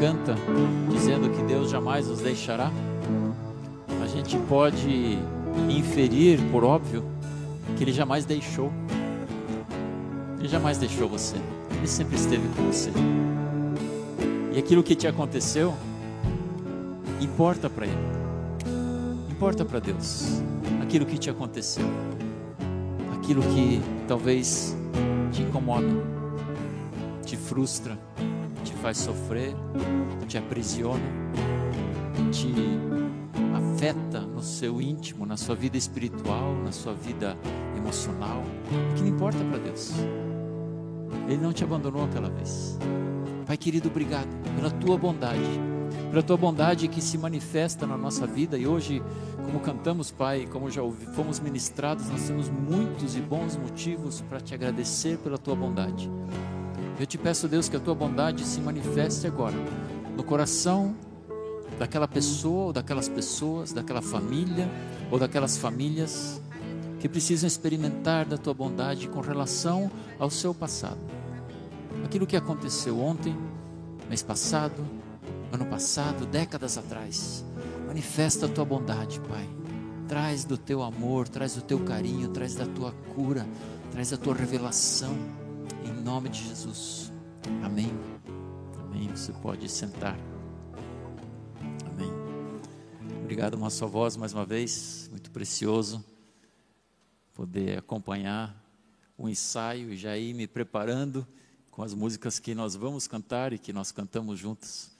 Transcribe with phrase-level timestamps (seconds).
[0.00, 0.34] canta
[0.90, 2.72] dizendo que Deus jamais nos deixará,
[4.02, 5.18] a gente pode
[5.68, 7.04] inferir, por óbvio,
[7.76, 8.72] que Ele jamais deixou.
[10.38, 11.36] Ele jamais deixou você.
[11.76, 12.90] Ele sempre esteve com você.
[14.54, 15.74] E aquilo que te aconteceu
[17.20, 18.10] importa para Ele.
[19.30, 20.40] Importa para Deus.
[20.82, 21.84] Aquilo que te aconteceu.
[23.18, 24.74] Aquilo que talvez
[25.30, 25.86] te incomoda,
[27.24, 27.98] te frustra,
[28.80, 29.54] faz sofrer,
[30.26, 31.04] te aprisiona,
[32.32, 32.52] te
[33.54, 37.36] afeta no seu íntimo, na sua vida espiritual, na sua vida
[37.76, 38.42] emocional,
[38.96, 39.92] que não importa para Deus.
[41.28, 42.78] Ele não te abandonou aquela vez.
[43.46, 45.60] Pai querido, obrigado pela tua bondade,
[46.10, 49.02] pela tua bondade que se manifesta na nossa vida e hoje,
[49.44, 50.82] como cantamos, Pai, como já
[51.14, 56.10] fomos ministrados, nós temos muitos e bons motivos para te agradecer pela tua bondade.
[57.00, 59.56] Eu te peço, Deus, que a tua bondade se manifeste agora
[60.14, 60.94] no coração
[61.78, 64.68] daquela pessoa ou daquelas pessoas, daquela família
[65.10, 66.42] ou daquelas famílias
[66.98, 70.98] que precisam experimentar da tua bondade com relação ao seu passado.
[72.04, 73.34] Aquilo que aconteceu ontem,
[74.06, 74.86] mês passado,
[75.50, 77.42] ano passado, décadas atrás.
[77.86, 79.48] Manifesta a tua bondade, Pai.
[80.06, 83.46] Traz do teu amor, traz do teu carinho, traz da tua cura,
[83.90, 85.16] traz da tua revelação.
[86.04, 87.12] Nome de Jesus.
[87.62, 87.90] Amém.
[88.78, 89.08] Amém.
[89.10, 90.18] Você pode sentar.
[91.86, 92.10] Amém.
[93.22, 95.08] Obrigado, uma só voz, mais uma vez.
[95.10, 96.02] Muito precioso
[97.34, 98.56] poder acompanhar
[99.16, 101.26] o ensaio e já ir me preparando
[101.70, 104.90] com as músicas que nós vamos cantar e que nós cantamos juntos.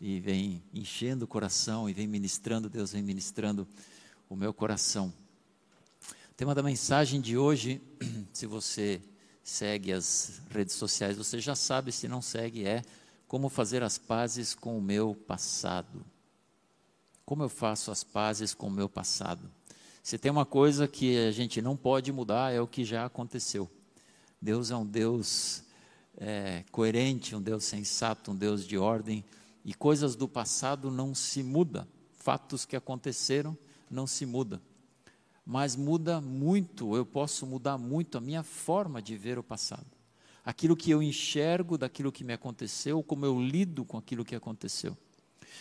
[0.00, 3.66] E vem enchendo o coração e vem ministrando, Deus vem ministrando
[4.28, 5.12] o meu coração.
[6.32, 7.80] O tema da mensagem de hoje,
[8.32, 9.00] se você
[9.48, 12.82] segue as redes sociais, você já sabe, se não segue, é
[13.26, 16.04] como fazer as pazes com o meu passado.
[17.24, 19.50] Como eu faço as pazes com o meu passado?
[20.02, 23.70] Se tem uma coisa que a gente não pode mudar, é o que já aconteceu.
[24.40, 25.62] Deus é um Deus
[26.18, 29.24] é, coerente, um Deus sensato, um Deus de ordem,
[29.64, 31.88] e coisas do passado não se mudam.
[32.12, 33.56] Fatos que aconteceram
[33.90, 34.60] não se mudam.
[35.50, 39.86] Mas muda muito, eu posso mudar muito a minha forma de ver o passado.
[40.44, 44.94] Aquilo que eu enxergo daquilo que me aconteceu, como eu lido com aquilo que aconteceu.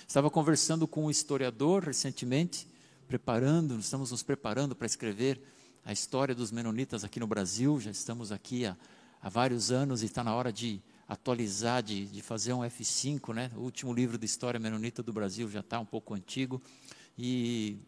[0.06, 2.68] Estava conversando com um historiador recentemente,
[3.08, 5.42] preparando, estamos nos preparando para escrever
[5.86, 8.76] a história dos menonitas aqui no Brasil, já estamos aqui há,
[9.22, 13.50] há vários anos e está na hora de atualizar, de, de fazer um F5, né?
[13.56, 16.62] O último livro de história menonita do Brasil já está um pouco antigo
[17.18, 17.80] e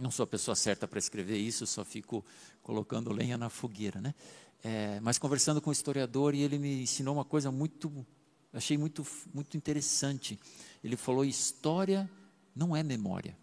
[0.00, 2.24] não sou a pessoa certa para escrever isso, só fico
[2.62, 4.14] colocando lenha na fogueira, né?
[4.62, 8.04] É, mas conversando com o historiador e ele me ensinou uma coisa muito,
[8.52, 10.38] achei muito, muito interessante.
[10.82, 12.10] Ele falou: história
[12.54, 13.36] não é memória.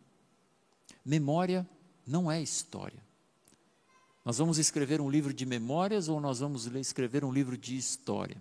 [1.05, 1.67] Memória
[2.05, 3.01] não é história.
[4.23, 8.35] Nós vamos escrever um livro de memórias ou nós vamos escrever um livro de história?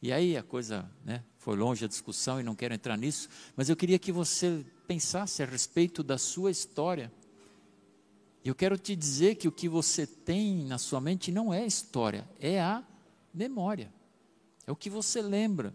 [0.00, 3.68] E aí a coisa né, foi longe a discussão e não quero entrar nisso, mas
[3.68, 7.12] eu queria que você pensasse a respeito da sua história.
[8.44, 12.28] Eu quero te dizer que o que você tem na sua mente não é história,
[12.40, 12.82] é a
[13.32, 13.92] memória.
[14.66, 15.72] É o que você lembra.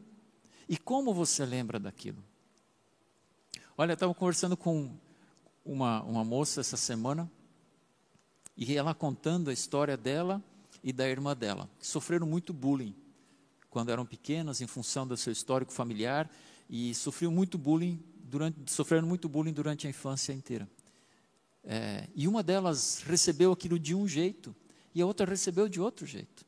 [0.67, 2.21] E como você lembra daquilo?
[3.77, 4.91] Olha, eu estava conversando com
[5.63, 7.29] uma, uma moça essa semana,
[8.55, 10.43] e ela contando a história dela
[10.83, 12.95] e da irmã dela, que sofreram muito bullying
[13.69, 16.29] quando eram pequenas, em função do seu histórico familiar,
[16.69, 20.67] e sofriam muito bullying durante, sofreram muito bullying durante a infância inteira.
[21.69, 24.55] É, e uma delas recebeu aquilo de um jeito,
[24.95, 26.45] e a outra recebeu de outro jeito.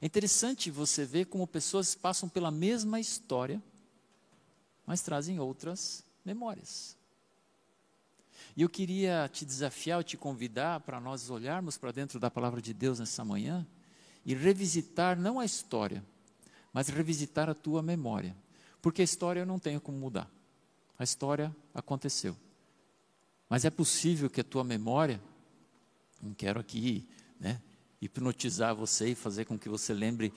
[0.00, 3.60] É interessante você ver como pessoas passam pela mesma história,
[4.86, 6.96] mas trazem outras memórias.
[8.56, 12.72] E eu queria te desafiar, te convidar para nós olharmos para dentro da palavra de
[12.72, 13.66] Deus nessa manhã
[14.24, 16.04] e revisitar não a história,
[16.72, 18.36] mas revisitar a tua memória.
[18.80, 20.30] Porque a história eu não tenho como mudar.
[20.96, 22.36] A história aconteceu.
[23.48, 25.20] Mas é possível que a tua memória,
[26.22, 27.06] não quero aqui
[27.40, 27.60] né,
[28.00, 30.32] hipnotizar você e fazer com que você lembre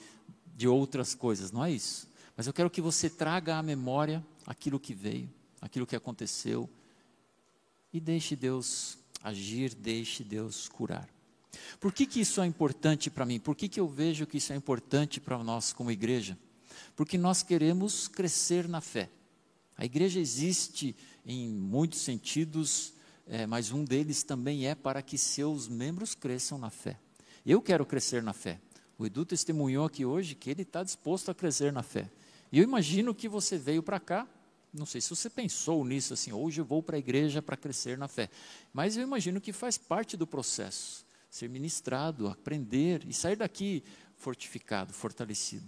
[0.56, 2.08] de outras coisas, não é isso.
[2.36, 5.28] Mas eu quero que você traga à memória aquilo que veio,
[5.60, 6.68] aquilo que aconteceu,
[7.92, 11.08] e deixe Deus agir, deixe Deus curar.
[11.78, 13.38] Por que, que isso é importante para mim?
[13.38, 16.38] Por que, que eu vejo que isso é importante para nós como igreja?
[16.96, 19.10] Porque nós queremos crescer na fé.
[19.76, 22.94] A igreja existe em muitos sentidos,
[23.32, 26.98] é, mas um deles também é para que seus membros cresçam na fé.
[27.46, 28.60] Eu quero crescer na fé.
[28.98, 32.10] O Edu testemunhou aqui hoje que ele está disposto a crescer na fé.
[32.52, 34.28] E eu imagino que você veio para cá,
[34.70, 37.96] não sei se você pensou nisso assim, hoje eu vou para a igreja para crescer
[37.96, 38.28] na fé,
[38.70, 43.82] mas eu imagino que faz parte do processo, ser ministrado, aprender e sair daqui
[44.14, 45.64] fortificado, fortalecido.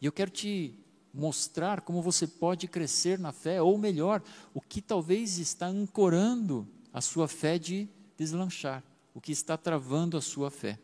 [0.00, 0.78] E eu quero te
[1.12, 4.22] mostrar como você pode crescer na fé, ou melhor,
[4.54, 8.82] o que talvez está ancorando a sua fé de deslanchar,
[9.12, 10.78] o que está travando a sua fé.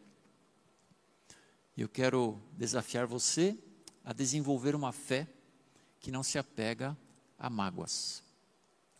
[1.74, 3.56] Eu quero desafiar você
[4.04, 5.26] a desenvolver uma fé
[5.98, 6.94] que não se apega
[7.38, 8.22] a mágoas.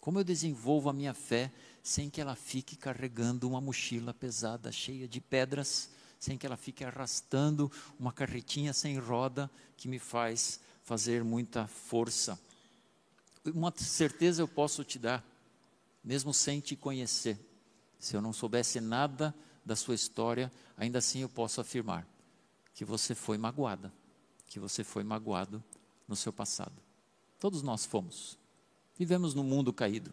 [0.00, 5.06] Como eu desenvolvo a minha fé sem que ela fique carregando uma mochila pesada, cheia
[5.06, 7.70] de pedras, sem que ela fique arrastando
[8.00, 12.40] uma carretinha sem roda que me faz fazer muita força.
[13.54, 15.22] Uma certeza eu posso te dar,
[16.02, 17.38] mesmo sem te conhecer.
[17.98, 19.34] Se eu não soubesse nada
[19.64, 22.06] da sua história, ainda assim eu posso afirmar
[22.74, 23.92] que você foi magoada,
[24.46, 25.62] que você foi magoado
[26.08, 26.82] no seu passado.
[27.38, 28.38] Todos nós fomos.
[28.96, 30.12] Vivemos num mundo caído.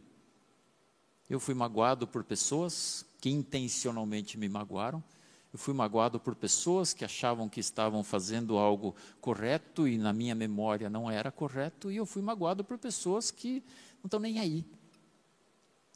[1.30, 5.03] Eu fui magoado por pessoas que intencionalmente me magoaram
[5.51, 10.36] eu fui magoado por pessoas que achavam que estavam fazendo algo correto e na minha
[10.36, 13.63] memória não era correto, e eu fui magoado por pessoas que
[13.95, 14.63] não estão nem aí.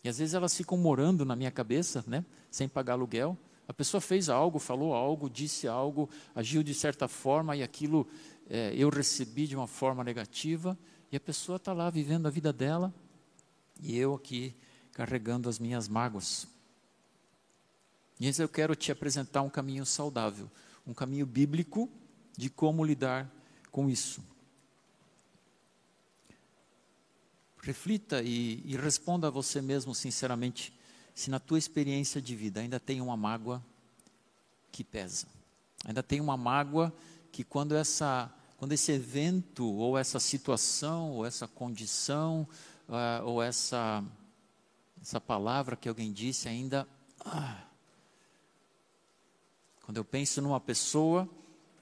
[0.04, 3.38] E às vezes elas ficam morando na minha cabeça, né, sem pagar aluguel.
[3.68, 8.06] A pessoa fez algo, falou algo, disse algo, agiu de certa forma e aquilo
[8.50, 10.78] é, eu recebi de uma forma negativa,
[11.12, 12.94] e a pessoa está lá vivendo a vida dela
[13.80, 14.56] e eu aqui
[14.92, 16.48] carregando as minhas mágoas.
[18.20, 20.50] E eu quero te apresentar um caminho saudável,
[20.86, 21.90] um caminho bíblico
[22.38, 23.30] de como lidar
[23.72, 24.24] com isso.
[27.64, 30.74] Reflita e, e responda a você mesmo sinceramente
[31.16, 33.64] se na tua experiência de vida ainda tem uma mágoa
[34.70, 35.28] que pesa.
[35.86, 36.94] Ainda tem uma mágoa
[37.32, 42.48] que quando essa quando esse evento ou essa situação ou essa condição
[42.90, 44.04] uh, ou essa
[45.02, 46.86] essa palavra que alguém disse ainda
[47.26, 47.64] ah,
[49.84, 51.30] quando eu penso numa pessoa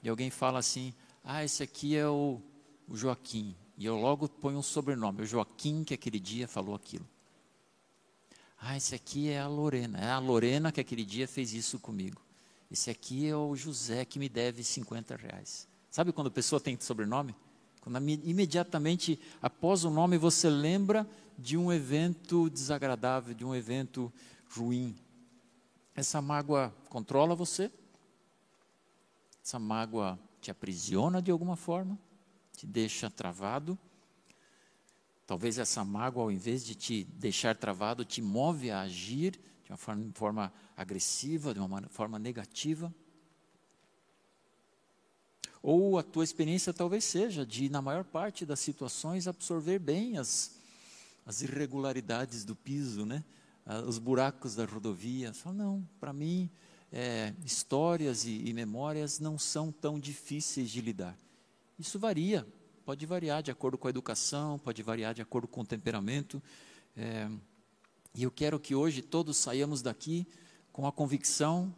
[0.00, 0.94] e alguém fala assim,
[1.24, 2.40] ah, esse aqui é o,
[2.88, 7.04] o Joaquim, e eu logo ponho um sobrenome, o Joaquim que aquele dia falou aquilo.
[8.56, 12.22] Ah, esse aqui é a Lorena, é a Lorena que aquele dia fez isso comigo.
[12.70, 15.66] Esse aqui é o José que me deve 50 reais.
[15.90, 17.34] Sabe quando a pessoa tem sobrenome?
[17.80, 21.04] Quando imediatamente após o nome você lembra
[21.36, 24.12] de um evento desagradável, de um evento
[24.54, 24.94] ruim.
[25.92, 27.68] Essa mágoa controla você?
[29.44, 31.98] Essa mágoa te aprisiona de alguma forma,
[32.62, 33.76] te deixa travado.
[35.26, 39.32] Talvez essa mágoa, ao invés de te deixar travado, te move a agir
[39.64, 42.94] de uma forma, forma agressiva, de uma forma negativa.
[45.60, 50.56] Ou a tua experiência talvez seja de, na maior parte das situações, absorver bem as,
[51.26, 53.24] as irregularidades do piso, né?
[53.66, 55.34] Ah, os buracos da rodovia.
[55.34, 56.48] Fala, não, para mim
[56.92, 61.18] é, histórias e, e memórias não são tão difíceis de lidar.
[61.78, 62.46] Isso varia,
[62.84, 66.42] pode variar de acordo com a educação, pode variar de acordo com o temperamento.
[66.96, 67.28] É,
[68.14, 70.26] e eu quero que hoje todos saiamos daqui
[70.72, 71.74] com a convicção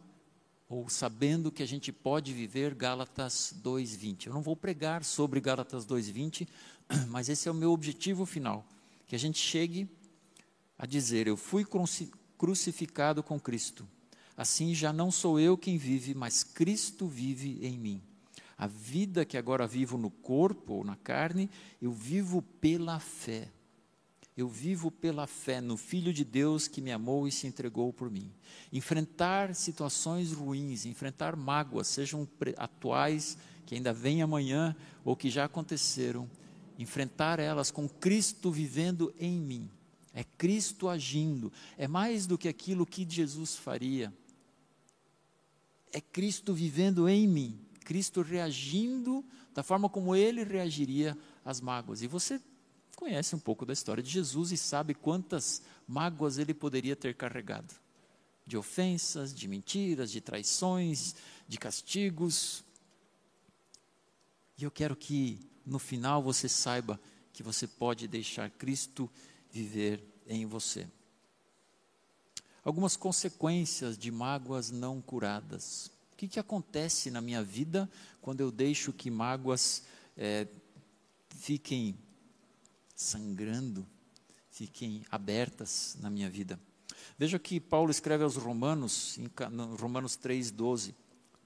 [0.67, 4.27] ou sabendo que a gente pode viver Gálatas 2:20.
[4.27, 6.47] Eu não vou pregar sobre Gálatas 2:20,
[7.07, 8.65] mas esse é o meu objetivo final,
[9.07, 9.87] que a gente chegue
[10.77, 11.65] a dizer: eu fui
[12.37, 13.87] crucificado com Cristo.
[14.35, 18.03] Assim já não sou eu quem vive, mas Cristo vive em mim.
[18.57, 21.49] A vida que agora vivo no corpo ou na carne,
[21.81, 23.51] eu vivo pela fé.
[24.35, 28.09] Eu vivo pela fé no Filho de Deus que me amou e se entregou por
[28.09, 28.31] mim.
[28.71, 36.29] Enfrentar situações ruins, enfrentar mágoas, sejam atuais, que ainda vêm amanhã ou que já aconteceram,
[36.77, 39.69] enfrentar elas com Cristo vivendo em mim.
[40.13, 44.13] É Cristo agindo, é mais do que aquilo que Jesus faria
[45.95, 49.23] é Cristo vivendo em mim, Cristo reagindo
[49.53, 52.01] da forma como ele reagiria às mágoas.
[52.01, 52.41] E você
[52.97, 57.73] conhece um pouco da história de Jesus e sabe quantas mágoas ele poderia ter carregado
[58.45, 61.15] de ofensas, de mentiras, de traições,
[61.47, 62.63] de castigos.
[64.57, 66.99] E eu quero que no final você saiba
[67.31, 69.09] que você pode deixar Cristo
[69.49, 70.87] viver em você
[72.65, 75.91] algumas consequências de mágoas não curadas.
[76.15, 77.91] O que, que acontece na minha vida
[78.21, 79.83] quando eu deixo que mágoas
[80.15, 80.47] é,
[81.27, 81.93] fiquem
[82.95, 83.85] sangrando,
[84.49, 86.57] fiquem abertas na minha vida?
[87.19, 89.29] Veja que Paulo escreve aos Romanos, em
[89.77, 90.93] Romanos 3,12: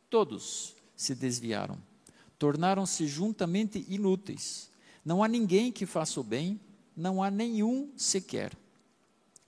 [0.07, 1.75] Todos se desviaram,
[2.37, 4.69] tornaram-se juntamente inúteis,
[5.03, 6.61] Não há ninguém que faça o bem,
[6.95, 8.55] não há nenhum sequer.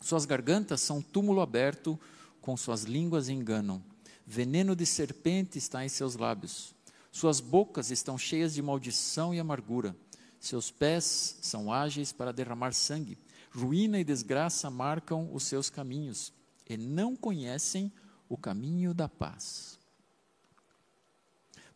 [0.01, 1.99] Suas gargantas são túmulo aberto,
[2.41, 3.90] com suas línguas enganam.
[4.25, 6.75] Veneno de serpente está em seus lábios.
[7.11, 9.95] Suas bocas estão cheias de maldição e amargura.
[10.39, 13.17] Seus pés são ágeis para derramar sangue.
[13.51, 16.31] Ruína e desgraça marcam os seus caminhos,
[16.69, 17.91] e não conhecem
[18.29, 19.77] o caminho da paz.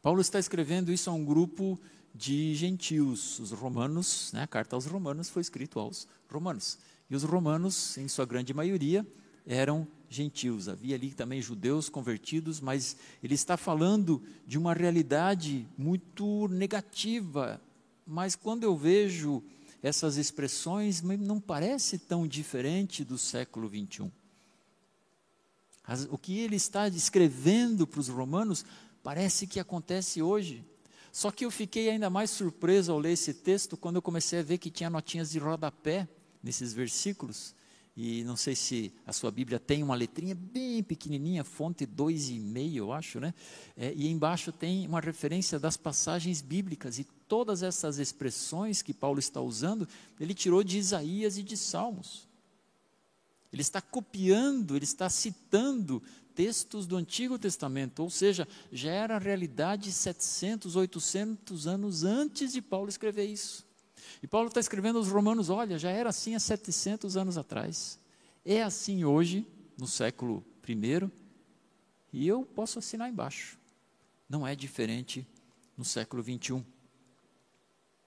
[0.02, 1.80] Paulo está escrevendo isso a um grupo
[2.14, 4.44] de gentios, os romanos, né?
[4.44, 6.78] a carta aos romanos foi escrita aos romanos.
[7.10, 9.06] E os romanos, em sua grande maioria,
[9.46, 10.68] eram gentios.
[10.70, 17.62] Havia ali também judeus convertidos, mas ele está falando de uma realidade muito negativa.
[18.06, 19.44] Mas quando eu vejo
[19.82, 24.12] essas expressões, não parece tão diferente do século 21.
[26.10, 28.66] O que ele está descrevendo para os romanos
[29.04, 30.66] parece que acontece hoje.
[31.12, 34.44] Só que eu fiquei ainda mais surpreso ao ler esse texto quando eu comecei a
[34.44, 36.08] ver que tinha notinhas de rodapé
[36.42, 37.54] nesses versículos.
[37.98, 42.92] E não sei se a sua Bíblia tem uma letrinha bem pequenininha, fonte 2,5, eu
[42.92, 43.34] acho, né?
[43.78, 47.00] É, e embaixo tem uma referência das passagens bíblicas.
[47.00, 49.88] E todas essas expressões que Paulo está usando,
[50.20, 52.28] ele tirou de Isaías e de Salmos.
[53.52, 56.04] Ele está copiando, ele está citando
[56.36, 62.90] textos do Antigo Testamento, ou seja, já era realidade 700, 800 anos antes de Paulo
[62.90, 63.66] escrever isso.
[64.22, 68.00] E Paulo está escrevendo aos Romanos: olha, já era assim há 700 anos atrás,
[68.44, 69.48] é assim hoje,
[69.78, 71.10] no século I,
[72.14, 73.58] e eu posso assinar embaixo.
[74.30, 75.28] Não é diferente
[75.78, 76.64] no século 21.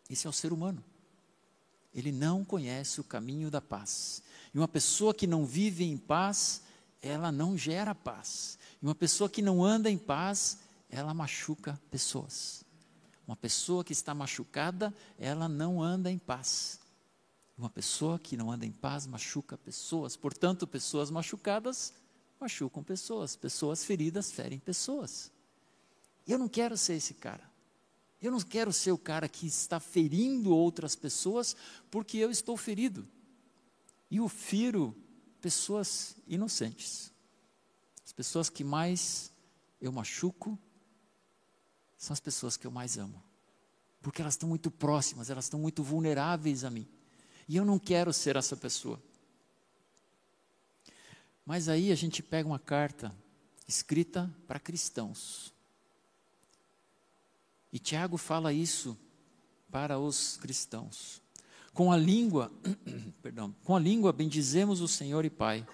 [0.09, 0.83] Esse é o ser humano.
[1.95, 4.23] Ele não conhece o caminho da paz.
[4.55, 6.63] E uma pessoa que não vive em paz,
[7.03, 8.59] ela não gera paz.
[8.83, 12.65] E uma pessoa que não anda em paz, ela machuca pessoas.
[13.29, 16.81] Uma pessoa que está machucada, ela não anda em paz.
[17.59, 20.17] Uma pessoa que não anda em paz machuca pessoas.
[20.17, 21.93] Portanto, pessoas machucadas
[22.41, 23.37] machucam pessoas.
[23.37, 25.31] Pessoas feridas ferem pessoas.
[26.27, 27.47] Eu não quero ser esse cara.
[28.19, 31.55] Eu não quero ser o cara que está ferindo outras pessoas
[31.91, 33.07] porque eu estou ferido.
[34.11, 34.97] E eu firo
[35.39, 37.13] pessoas inocentes.
[38.07, 39.31] As pessoas que mais
[39.83, 40.59] eu machuco
[41.99, 43.23] são as pessoas que eu mais amo.
[44.01, 46.87] Porque elas estão muito próximas, elas estão muito vulneráveis a mim.
[47.49, 49.03] E eu não quero ser essa pessoa.
[51.45, 53.13] Mas aí a gente pega uma carta
[53.67, 55.53] escrita para cristãos.
[57.73, 58.97] E Tiago fala isso
[59.71, 61.21] para os cristãos.
[61.75, 62.53] Com a língua,
[63.21, 65.67] perdão, com a língua bendizemos o Senhor e Pai,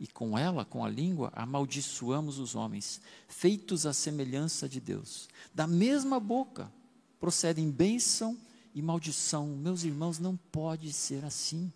[0.00, 5.28] e com ela, com a língua, amaldiçoamos os homens, feitos à semelhança de Deus.
[5.54, 6.72] Da mesma boca
[7.20, 8.36] procedem bênção
[8.74, 9.46] e maldição.
[9.48, 11.70] Meus irmãos, não pode ser assim.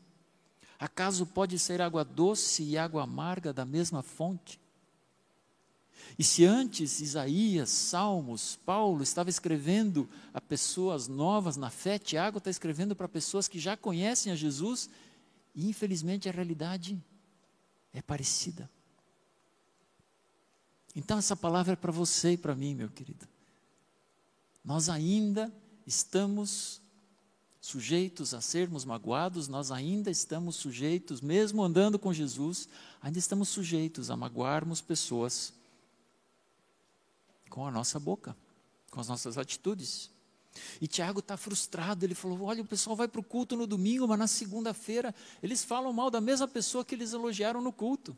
[0.79, 4.59] Acaso pode ser água doce e água amarga da mesma fonte?
[6.19, 12.49] E se antes Isaías, Salmos, Paulo estava escrevendo a pessoas novas na fé, Tiago está
[12.49, 14.89] escrevendo para pessoas que já conhecem a Jesus,
[15.55, 16.99] e infelizmente a realidade
[17.95, 18.69] é parecida.
[20.95, 23.27] Então essa palavra é para você e para mim, meu querido.
[24.65, 25.53] Nós ainda
[25.87, 26.83] estamos
[27.61, 32.69] sujeitos a sermos magoados, nós ainda estamos sujeitos, mesmo andando com Jesus,
[33.01, 35.53] ainda estamos sujeitos a magoarmos pessoas
[37.49, 38.37] com a nossa boca,
[38.91, 40.11] com as nossas atitudes.
[40.81, 44.07] E Tiago está frustrado, ele falou: olha, o pessoal vai para o culto no domingo,
[44.07, 48.17] mas na segunda-feira eles falam mal da mesma pessoa que eles elogiaram no culto.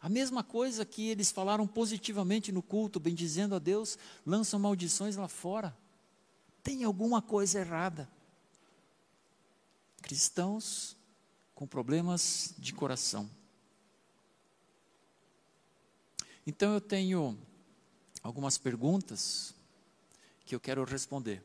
[0.00, 5.26] A mesma coisa que eles falaram positivamente no culto, bendizendo a Deus, lançam maldições lá
[5.26, 5.76] fora.
[6.62, 8.08] Tem alguma coisa errada.
[10.00, 10.96] Cristãos
[11.54, 13.28] com problemas de coração.
[16.46, 17.36] Então eu tenho
[18.22, 19.52] algumas perguntas
[20.48, 21.42] que eu quero responder.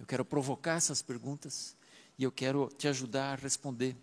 [0.00, 1.76] Eu quero provocar essas perguntas
[2.18, 3.94] e eu quero te ajudar a responder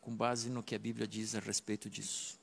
[0.00, 2.40] com base no que a Bíblia diz a respeito disso.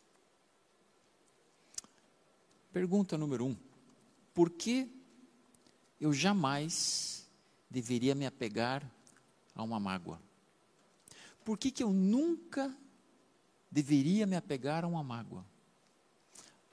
[2.72, 3.58] Pergunta número um:
[4.34, 4.90] Por que
[6.00, 7.30] eu jamais
[7.70, 8.90] deveria me apegar
[9.54, 10.22] a uma mágoa?
[11.44, 12.74] Por que, que eu nunca
[13.70, 15.46] deveria me apegar a uma mágoa?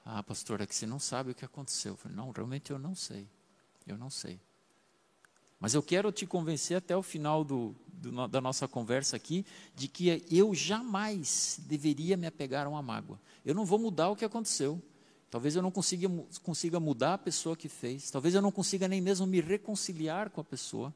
[0.05, 1.93] Ah, pastora, é que você não sabe o que aconteceu.
[1.93, 3.27] Eu falei, não, realmente eu não sei.
[3.85, 4.39] Eu não sei.
[5.63, 9.87] Mas eu quero te convencer até o final do, do, da nossa conversa aqui de
[9.87, 13.17] que eu jamais deveria me apegar a uma mágoa.
[13.45, 14.81] Eu não vou mudar o que aconteceu.
[15.31, 16.09] Talvez eu não consiga,
[16.43, 18.11] consiga mudar a pessoa que fez.
[18.11, 20.93] Talvez eu não consiga nem mesmo me reconciliar com a pessoa.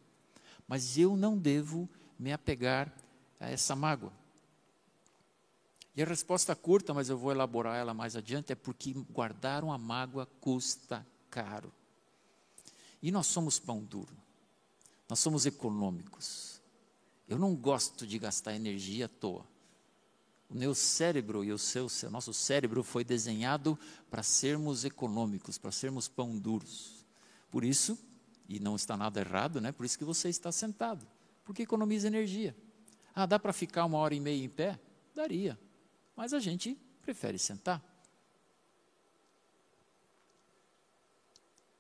[0.67, 1.87] mas eu não devo
[2.19, 2.93] me apegar
[3.39, 4.11] a essa mágoa.
[5.95, 9.77] E a resposta curta, mas eu vou elaborar ela mais adiante, é porque guardar uma
[9.77, 11.71] mágoa custa caro.
[13.01, 14.26] E nós somos pão duro,
[15.09, 16.61] nós somos econômicos.
[17.27, 19.45] Eu não gosto de gastar energia à toa.
[20.49, 23.77] O meu cérebro e o seu, o nosso cérebro foi desenhado
[24.09, 27.05] para sermos econômicos, para sermos pão duros.
[27.51, 27.97] Por isso,
[28.47, 29.71] e não está nada errado, né?
[29.73, 31.05] Por isso que você está sentado,
[31.43, 32.55] porque economiza energia.
[33.13, 34.79] Ah, dá para ficar uma hora e meia em pé?
[35.13, 35.59] Daria,
[36.15, 37.83] mas a gente prefere sentar.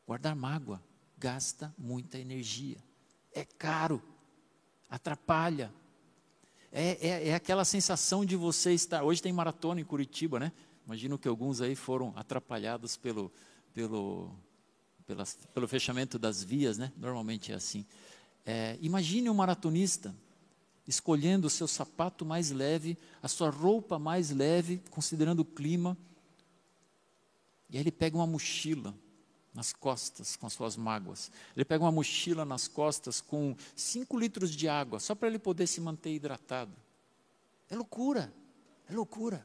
[0.05, 0.81] Guardar mágoa
[1.17, 2.77] gasta muita energia,
[3.37, 4.01] é caro,
[4.89, 5.71] atrapalha,
[6.71, 9.03] é, é, é, aquela sensação de você estar.
[9.03, 10.51] Hoje tem maratona em Curitiba, né?
[10.85, 13.31] Imagino que alguns aí foram atrapalhados pelo,
[13.73, 14.31] pelo,
[15.05, 16.91] pelas, pelo fechamento das vias, né?
[16.97, 17.85] Normalmente é assim.
[18.43, 20.15] É, imagine um maratonista
[20.87, 25.95] escolhendo o seu sapato mais leve, a sua roupa mais leve, considerando o clima.
[27.69, 28.95] E aí ele pega uma mochila
[29.57, 31.31] nas costas com as suas mágoas.
[31.55, 35.65] Ele pega uma mochila nas costas com cinco litros de água, só para ele poder
[35.65, 36.71] se manter hidratado.
[37.67, 38.31] É loucura,
[38.87, 39.43] é loucura.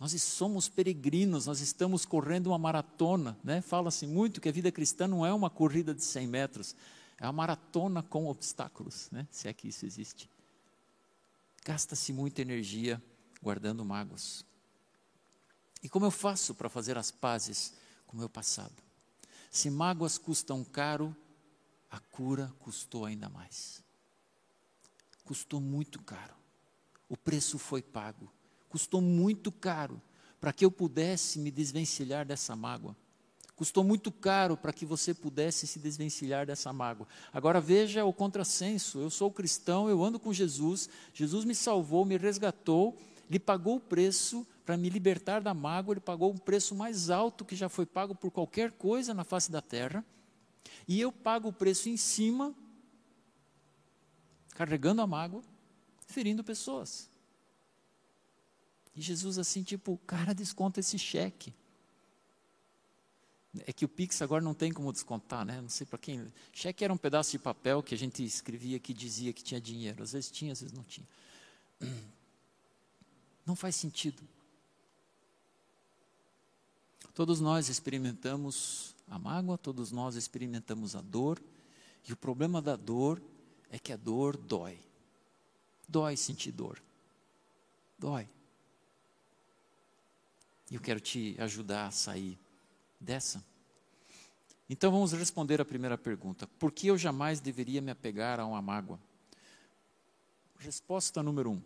[0.00, 3.60] Nós somos peregrinos, nós estamos correndo uma maratona, né?
[3.60, 6.74] Fala-se muito que a vida cristã não é uma corrida de 100 metros,
[7.18, 9.28] é uma maratona com obstáculos, né?
[9.30, 10.28] Se é que isso existe.
[11.64, 13.00] Gasta-se muita energia
[13.40, 14.44] guardando mágoas.
[15.86, 17.72] E como eu faço para fazer as pazes
[18.08, 18.74] com o meu passado?
[19.48, 21.14] Se mágoas custam caro,
[21.88, 23.84] a cura custou ainda mais.
[25.22, 26.34] Custou muito caro.
[27.08, 28.28] O preço foi pago.
[28.68, 30.02] Custou muito caro
[30.40, 32.96] para que eu pudesse me desvencilhar dessa mágoa.
[33.54, 37.06] Custou muito caro para que você pudesse se desvencilhar dessa mágoa.
[37.32, 38.98] Agora veja o contrassenso.
[38.98, 40.88] Eu sou cristão, eu ando com Jesus.
[41.14, 42.98] Jesus me salvou, me resgatou,
[43.30, 47.44] ele pagou o preço para me libertar da mágoa, ele pagou um preço mais alto
[47.44, 50.04] que já foi pago por qualquer coisa na face da terra.
[50.88, 52.52] E eu pago o preço em cima,
[54.56, 55.40] carregando a mágoa,
[56.08, 57.08] ferindo pessoas.
[58.96, 61.54] E Jesus, assim, tipo, cara, desconta esse cheque.
[63.66, 65.60] É que o Pix agora não tem como descontar, né?
[65.60, 66.30] Não sei para quem.
[66.52, 70.02] Cheque era um pedaço de papel que a gente escrevia que dizia que tinha dinheiro.
[70.02, 71.06] Às vezes tinha, às vezes não tinha.
[73.46, 74.20] Não faz sentido.
[77.16, 81.42] Todos nós experimentamos a mágoa, todos nós experimentamos a dor,
[82.06, 83.22] e o problema da dor
[83.70, 84.78] é que a dor dói.
[85.88, 86.78] Dói sentir dor.
[87.98, 88.28] Dói.
[90.70, 92.38] E eu quero te ajudar a sair
[93.00, 93.42] dessa.
[94.68, 98.60] Então vamos responder a primeira pergunta: por que eu jamais deveria me apegar a uma
[98.60, 99.00] mágoa?
[100.58, 101.62] Resposta número um: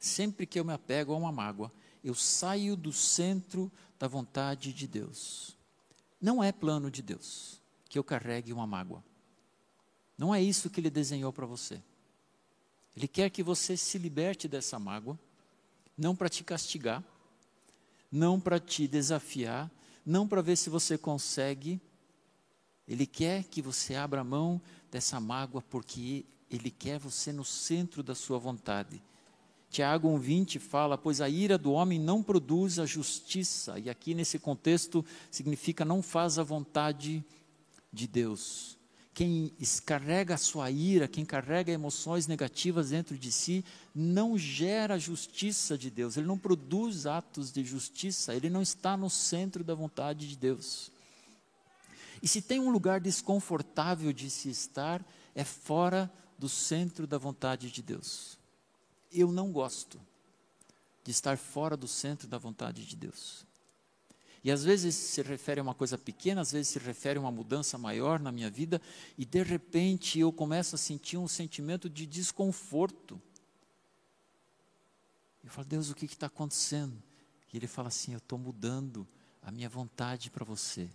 [0.00, 1.70] sempre que eu me apego a uma mágoa,
[2.02, 5.54] eu saio do centro da vontade de Deus.
[6.18, 9.04] Não é plano de Deus que eu carregue uma mágoa.
[10.16, 11.82] Não é isso que Ele desenhou para você.
[12.96, 15.18] Ele quer que você se liberte dessa mágoa,
[15.98, 17.04] não para te castigar,
[18.10, 19.70] não para te desafiar,
[20.04, 21.78] não para ver se você consegue.
[22.88, 24.60] Ele quer que você abra mão
[24.90, 29.02] dessa mágoa porque Ele quer você no centro da sua vontade.
[29.70, 34.38] Tiago 1,20 fala: Pois a ira do homem não produz a justiça, e aqui nesse
[34.38, 37.24] contexto significa não faz a vontade
[37.92, 38.76] de Deus.
[39.14, 39.52] Quem
[39.84, 45.76] carrega a sua ira, quem carrega emoções negativas dentro de si, não gera a justiça
[45.76, 50.28] de Deus, ele não produz atos de justiça, ele não está no centro da vontade
[50.28, 50.90] de Deus.
[52.22, 55.04] E se tem um lugar desconfortável de se estar,
[55.34, 58.39] é fora do centro da vontade de Deus
[59.10, 60.00] eu não gosto
[61.04, 63.46] de estar fora do centro da vontade de Deus.
[64.42, 67.30] E às vezes se refere a uma coisa pequena, às vezes se refere a uma
[67.30, 68.80] mudança maior na minha vida,
[69.18, 73.20] e de repente eu começo a sentir um sentimento de desconforto.
[75.44, 77.02] Eu falo, Deus, o que está acontecendo?
[77.52, 79.06] E Ele fala assim: Eu estou mudando
[79.42, 80.88] a minha vontade para você.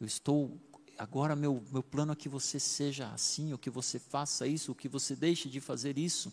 [0.00, 0.60] Eu estou.
[0.98, 4.74] Agora, meu, meu plano é que você seja assim, ou que você faça isso, ou
[4.74, 6.32] que você deixe de fazer isso.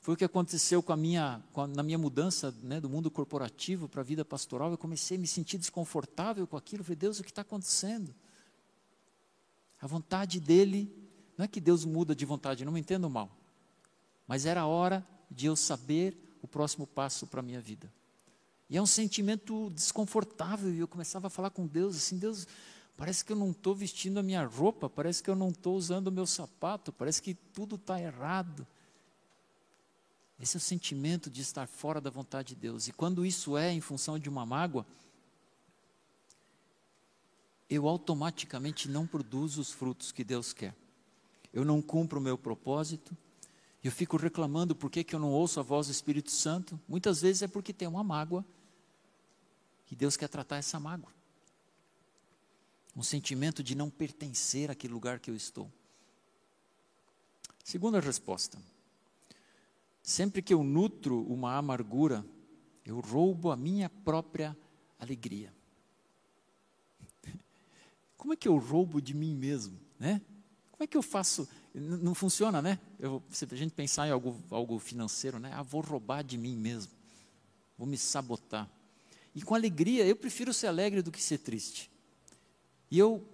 [0.00, 3.10] Foi o que aconteceu com a minha, com a, na minha mudança né, do mundo
[3.10, 4.70] corporativo para a vida pastoral.
[4.70, 6.82] Eu comecei a me sentir desconfortável com aquilo.
[6.82, 8.14] Falei, Deus, o que está acontecendo?
[9.80, 10.90] A vontade dele,
[11.36, 13.30] não é que Deus muda de vontade, não me entendo mal.
[14.26, 17.92] Mas era a hora de eu saber o próximo passo para a minha vida.
[18.68, 20.72] E é um sentimento desconfortável.
[20.72, 22.46] E eu começava a falar com Deus assim: Deus,
[23.00, 26.08] Parece que eu não estou vestindo a minha roupa, parece que eu não estou usando
[26.08, 28.66] o meu sapato, parece que tudo está errado.
[30.40, 32.88] Esse é o sentimento de estar fora da vontade de Deus.
[32.88, 34.86] E quando isso é em função de uma mágoa,
[37.68, 40.74] eu automaticamente não produzo os frutos que Deus quer.
[41.52, 43.16] Eu não cumpro o meu propósito,
[43.82, 46.78] eu fico reclamando por que, que eu não ouço a voz do Espírito Santo.
[46.88, 48.44] Muitas vezes é porque tem uma mágoa
[49.90, 51.10] e Deus quer tratar essa mágoa
[52.94, 55.70] um sentimento de não pertencer àquele lugar que eu estou.
[57.64, 58.58] Segunda resposta:
[60.02, 62.24] sempre que eu nutro uma amargura,
[62.84, 64.56] eu roubo a minha própria
[64.98, 65.52] alegria.
[68.16, 70.20] Como é que eu roubo de mim mesmo, né?
[70.72, 71.48] Como é que eu faço?
[71.74, 72.78] Não funciona, né?
[72.98, 75.52] Eu, se a gente pensar em algo, algo financeiro, né?
[75.54, 76.90] Ah, vou roubar de mim mesmo,
[77.76, 78.68] vou me sabotar.
[79.34, 81.90] E com alegria, eu prefiro ser alegre do que ser triste.
[82.90, 83.24] E eu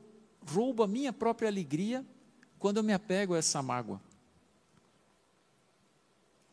[0.46, 2.04] roubo a minha própria alegria
[2.58, 4.00] quando eu me apego a essa mágoa.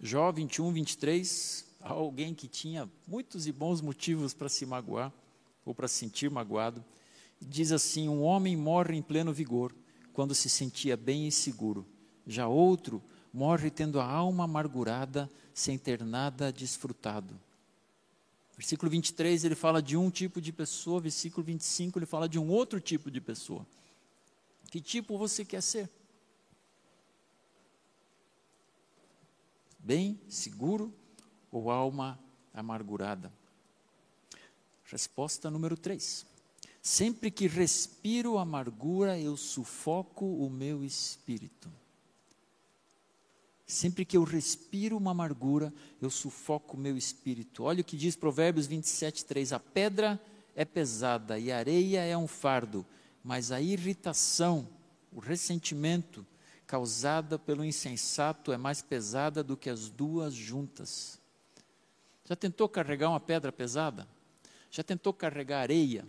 [0.05, 5.13] Jó 21, 23, alguém que tinha muitos e bons motivos para se magoar,
[5.63, 6.83] ou para se sentir magoado,
[7.39, 9.73] diz assim: Um homem morre em pleno vigor,
[10.11, 11.85] quando se sentia bem e seguro.
[12.27, 17.39] Já outro morre tendo a alma amargurada, sem ter nada desfrutado.
[18.57, 22.49] Versículo 23 ele fala de um tipo de pessoa, versículo 25 ele fala de um
[22.49, 23.65] outro tipo de pessoa.
[24.69, 25.89] Que tipo você quer ser?
[29.85, 30.93] Bem, seguro
[31.51, 32.17] ou alma
[32.53, 33.33] amargurada?
[34.85, 36.25] Resposta número 3.
[36.81, 41.69] Sempre que respiro amargura, eu sufoco o meu espírito.
[43.67, 47.63] Sempre que eu respiro uma amargura, eu sufoco o meu espírito.
[47.63, 50.17] Olha o que diz Provérbios 27, 3: A pedra
[50.55, 52.85] é pesada e a areia é um fardo,
[53.21, 54.65] mas a irritação,
[55.11, 56.25] o ressentimento
[56.65, 61.19] causada pelo insensato é mais pesada do que as duas juntas.
[62.25, 64.07] Já tentou carregar uma pedra pesada?
[64.71, 66.07] Já tentou carregar areia?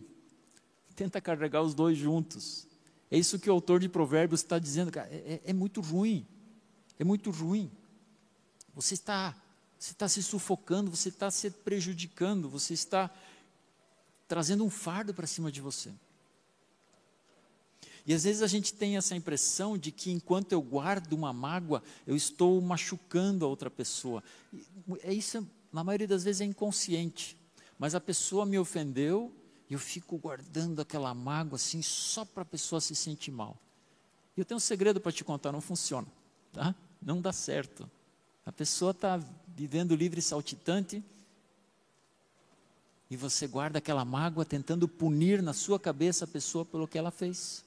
[0.95, 2.67] Tenta carregar os dois juntos.
[3.11, 4.97] É isso que o autor de Provérbios está dizendo.
[4.99, 6.27] É, é, é muito ruim
[6.99, 7.71] é muito ruim.
[8.75, 9.35] Você está,
[9.79, 13.11] você está se sufocando, você está se prejudicando, você está
[14.27, 15.93] trazendo um fardo para cima de você.
[18.07, 21.83] E às vezes a gente tem essa impressão de que enquanto eu guardo uma mágoa,
[22.07, 24.23] eu estou machucando a outra pessoa.
[25.03, 27.37] É isso, na maioria das vezes é inconsciente.
[27.79, 29.33] Mas a pessoa me ofendeu
[29.69, 33.57] e eu fico guardando aquela mágoa assim só para a pessoa se sentir mal.
[34.37, 36.07] E eu tenho um segredo para te contar, não funciona,
[36.53, 36.75] tá?
[37.05, 37.89] não dá certo.
[38.47, 41.03] A pessoa está vivendo livre e saltitante
[43.11, 47.11] e você guarda aquela mágoa tentando punir na sua cabeça a pessoa pelo que ela
[47.11, 47.65] fez.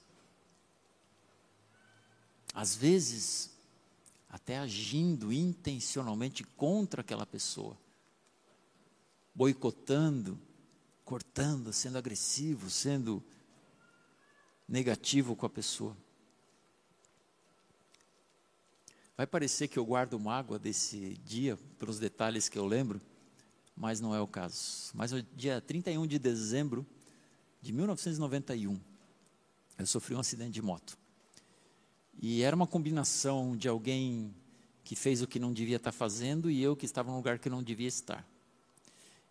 [2.58, 3.52] Às vezes,
[4.28, 7.78] até agindo intencionalmente contra aquela pessoa,
[9.32, 10.36] boicotando,
[11.04, 13.22] cortando, sendo agressivo, sendo
[14.68, 15.96] negativo com a pessoa.
[19.16, 23.00] Vai parecer que eu guardo mágoa desse dia, pelos detalhes que eu lembro,
[23.76, 24.90] mas não é o caso.
[24.94, 26.84] Mas no dia 31 de dezembro
[27.62, 28.80] de 1991,
[29.78, 30.98] eu sofri um acidente de moto.
[32.20, 34.34] E era uma combinação de alguém
[34.84, 37.48] que fez o que não devia estar fazendo e eu que estava num lugar que
[37.48, 38.26] não devia estar.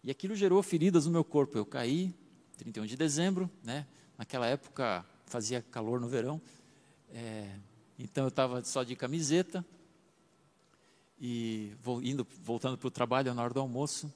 [0.04, 1.58] E aquilo gerou feridas no meu corpo.
[1.58, 2.14] Eu caí,
[2.58, 3.86] 31 de dezembro, né?
[4.18, 6.42] Naquela época fazia calor no verão,
[7.10, 7.56] é,
[8.00, 9.66] então eu estava só de camiseta,
[11.20, 14.12] e vou indo, voltando para o trabalho na hora do almoço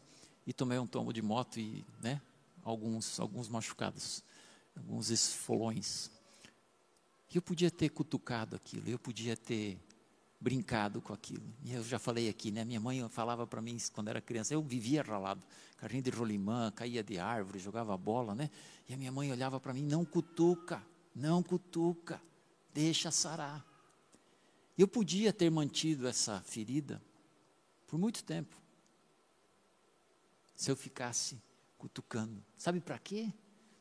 [0.46, 2.22] e tomei um tombo de moto e, né,
[2.64, 4.24] alguns, alguns machucados,
[4.76, 6.12] alguns esfolões.
[7.34, 9.80] Eu podia ter cutucado aquilo, eu podia ter
[10.40, 11.44] brincado com aquilo.
[11.64, 12.66] E eu já falei aqui, né?
[12.66, 15.42] Minha mãe falava para mim quando era criança, eu vivia ralado,
[15.78, 18.50] carrinho de rolimã, caía de árvore, jogava bola, né?
[18.90, 20.84] E a minha mãe olhava para mim, não cutuca,
[21.16, 22.22] não cutuca,
[22.74, 23.66] deixa sarar.
[24.78, 27.02] Eu podia ter mantido essa ferida
[27.86, 28.58] por muito tempo.
[30.56, 31.40] Se eu ficasse
[31.78, 32.44] cutucando.
[32.58, 33.32] Sabe para quê?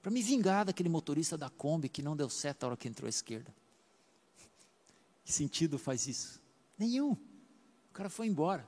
[0.03, 3.07] Para me vingar daquele motorista da Kombi que não deu certo a hora que entrou
[3.07, 3.55] à esquerda.
[5.25, 6.41] Que sentido faz isso?
[6.79, 7.13] Nenhum.
[7.13, 8.67] O cara foi embora.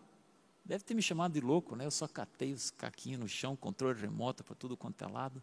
[0.64, 1.86] Deve ter me chamado de louco, né?
[1.86, 5.42] Eu só catei os caquinhos no chão, controle remoto para tudo quanto é lado.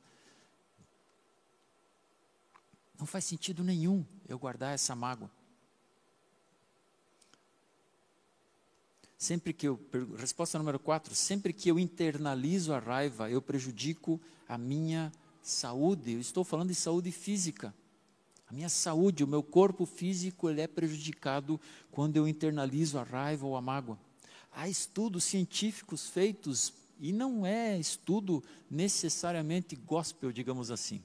[2.98, 5.30] Não faz sentido nenhum eu guardar essa mágoa.
[9.18, 9.80] Sempre que eu,
[10.18, 16.14] resposta número 4, sempre que eu internalizo a raiva, eu prejudico a minha saúde.
[16.14, 17.74] Eu estou falando de saúde física,
[18.48, 23.46] A minha saúde, o meu corpo físico, ele é prejudicado quando eu internalizo a raiva
[23.46, 24.00] ou a mágoa.
[24.52, 31.02] Há estudos científicos feitos, e não é estudo necessariamente gospel, digamos assim,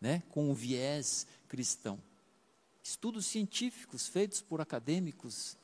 [0.00, 0.24] né?
[0.30, 2.00] com um viés cristão.
[2.82, 5.56] Estudos científicos feitos por acadêmicos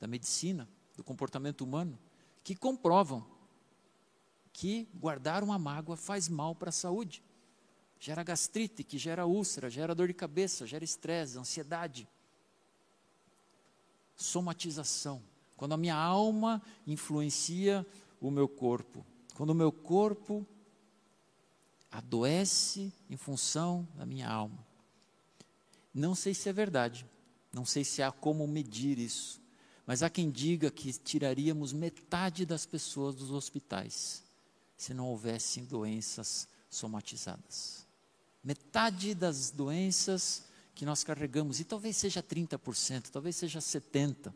[0.00, 1.98] da medicina, do comportamento humano,
[2.42, 3.26] que comprovam
[4.56, 7.22] que guardar uma mágoa faz mal para a saúde.
[7.98, 12.08] Gera gastrite, que gera úlcera, gera dor de cabeça, gera estresse, ansiedade.
[14.14, 15.22] Somatização.
[15.56, 17.86] Quando a minha alma influencia
[18.20, 19.04] o meu corpo.
[19.34, 20.46] Quando o meu corpo
[21.90, 24.66] adoece em função da minha alma.
[25.92, 27.06] Não sei se é verdade,
[27.50, 29.40] não sei se há como medir isso,
[29.86, 34.22] mas há quem diga que tiraríamos metade das pessoas dos hospitais
[34.76, 37.85] se não houvessem doenças somatizadas.
[38.46, 44.32] Metade das doenças que nós carregamos, e talvez seja 30%, talvez seja 70%.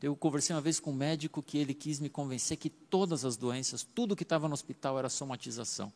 [0.00, 3.36] Eu conversei uma vez com um médico que ele quis me convencer que todas as
[3.36, 5.92] doenças, tudo que estava no hospital era somatização.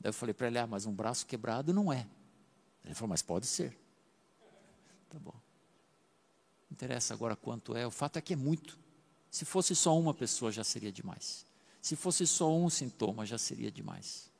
[0.00, 2.06] Daí eu falei para ele: ah, mas um braço quebrado não é.
[2.82, 3.76] Ele falou: mas pode ser.
[5.10, 5.34] Tá bom.
[6.70, 8.78] Não interessa agora quanto é, o fato é que é muito.
[9.30, 11.44] Se fosse só uma pessoa já seria demais.
[11.82, 14.31] Se fosse só um sintoma já seria demais.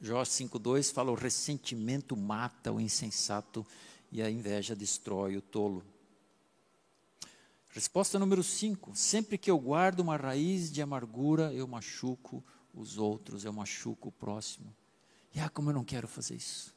[0.00, 3.66] Jó 5,2 fala: o ressentimento mata o insensato
[4.10, 5.84] e a inveja destrói o tolo.
[7.68, 12.42] Resposta número 5: sempre que eu guardo uma raiz de amargura, eu machuco
[12.74, 14.74] os outros, eu machuco o próximo.
[15.34, 16.74] E ah, como eu não quero fazer isso.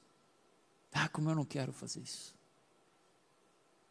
[0.92, 2.36] Ah, como eu não quero fazer isso.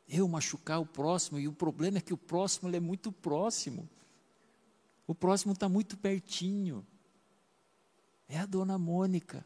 [0.07, 3.89] Eu machucar o próximo, e o problema é que o próximo é muito próximo.
[5.07, 6.87] O próximo está muito pertinho.
[8.33, 9.45] É a dona Mônica.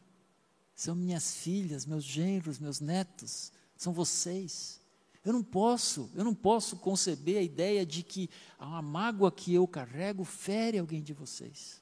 [0.73, 3.51] São minhas filhas, meus genros, meus netos.
[3.75, 4.79] São vocês.
[5.25, 9.67] Eu não posso, eu não posso conceber a ideia de que a mágoa que eu
[9.67, 11.81] carrego fere alguém de vocês.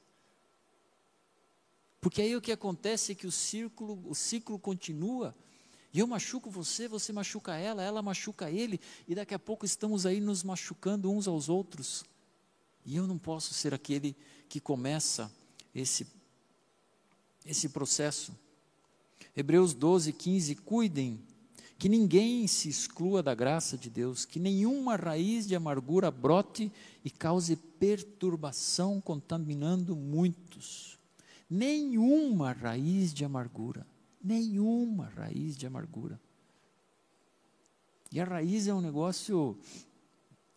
[2.01, 5.35] Porque aí o que acontece é que o círculo, o ciclo continua.
[5.93, 10.07] E eu machuco você, você machuca ela, ela machuca ele, e daqui a pouco estamos
[10.07, 12.03] aí nos machucando uns aos outros.
[12.83, 14.17] E eu não posso ser aquele
[14.49, 15.31] que começa
[15.73, 16.07] esse,
[17.45, 18.33] esse processo.
[19.35, 21.19] Hebreus 12, 15: Cuidem
[21.77, 26.71] que ninguém se exclua da graça de Deus, que nenhuma raiz de amargura brote
[27.03, 30.97] e cause perturbação, contaminando muitos.
[31.49, 33.85] Nenhuma raiz de amargura,
[34.23, 36.19] nenhuma raiz de amargura.
[38.11, 39.59] E a raiz é um negócio,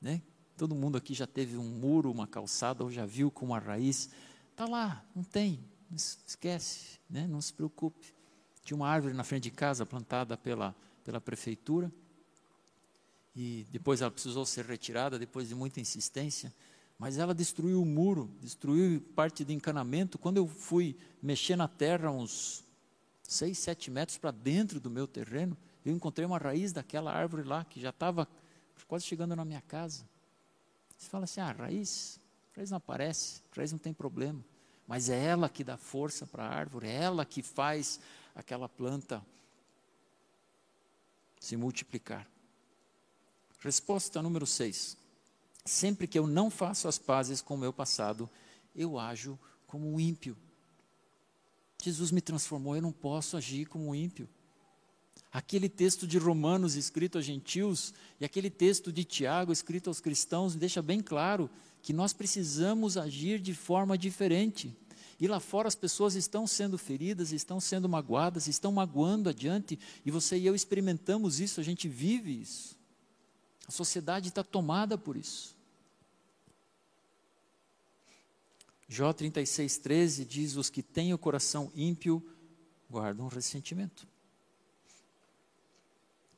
[0.00, 0.22] né?
[0.56, 4.08] Todo mundo aqui já teve um muro, uma calçada, ou já viu com uma raiz.
[4.50, 5.60] Está lá, não tem,
[5.94, 7.26] esquece, né?
[7.26, 8.14] não se preocupe.
[8.64, 10.74] Tinha uma árvore na frente de casa plantada pela
[11.08, 11.90] pela prefeitura.
[13.34, 16.52] E depois ela precisou ser retirada, depois de muita insistência.
[16.98, 20.18] Mas ela destruiu o muro, destruiu parte do encanamento.
[20.18, 22.62] Quando eu fui mexer na terra, uns
[23.22, 27.64] 6, 7 metros para dentro do meu terreno, eu encontrei uma raiz daquela árvore lá,
[27.64, 28.28] que já estava
[28.86, 30.06] quase chegando na minha casa.
[30.94, 32.20] Você fala assim: ah, raiz,
[32.54, 34.44] raiz não aparece, raiz não tem problema.
[34.88, 38.00] Mas é ela que dá força para a árvore, é ela que faz
[38.34, 39.22] aquela planta
[41.38, 42.26] se multiplicar.
[43.60, 44.96] Resposta número 6.
[45.62, 48.30] Sempre que eu não faço as pazes com o meu passado,
[48.74, 50.34] eu ajo como um ímpio.
[51.82, 54.26] Jesus me transformou, eu não posso agir como um ímpio.
[55.30, 60.54] Aquele texto de Romanos escrito a gentios e aquele texto de Tiago escrito aos cristãos
[60.54, 61.50] deixa bem claro
[61.82, 64.76] que nós precisamos agir de forma diferente.
[65.20, 70.10] E lá fora as pessoas estão sendo feridas, estão sendo magoadas, estão magoando adiante, e
[70.10, 72.78] você e eu experimentamos isso, a gente vive isso.
[73.66, 75.56] A sociedade está tomada por isso.
[78.88, 82.24] Jó 36,13 diz: Os que têm o coração ímpio
[82.88, 84.06] guardam ressentimento.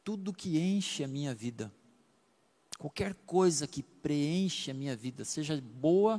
[0.03, 1.72] Tudo que enche a minha vida,
[2.81, 6.19] qualquer coisa que preenche a minha vida, seja boa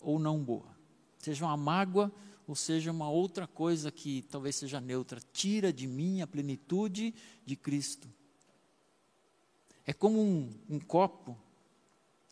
[0.00, 0.74] ou não boa,
[1.18, 2.10] seja uma mágoa
[2.48, 7.54] ou seja uma outra coisa que talvez seja neutra, tira de mim a plenitude de
[7.54, 8.08] Cristo.
[9.84, 11.36] É como um, um copo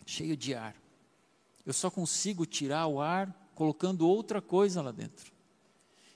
[0.07, 0.75] cheio de ar.
[1.67, 5.31] Eu só consigo tirar o ar colocando outra coisa lá dentro.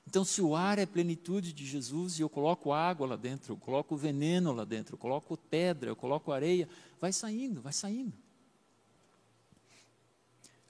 [0.07, 3.57] Então, se o ar é plenitude de Jesus e eu coloco água lá dentro, eu
[3.57, 6.69] coloco veneno lá dentro, eu coloco pedra, eu coloco areia,
[7.01, 8.13] vai saindo, vai saindo.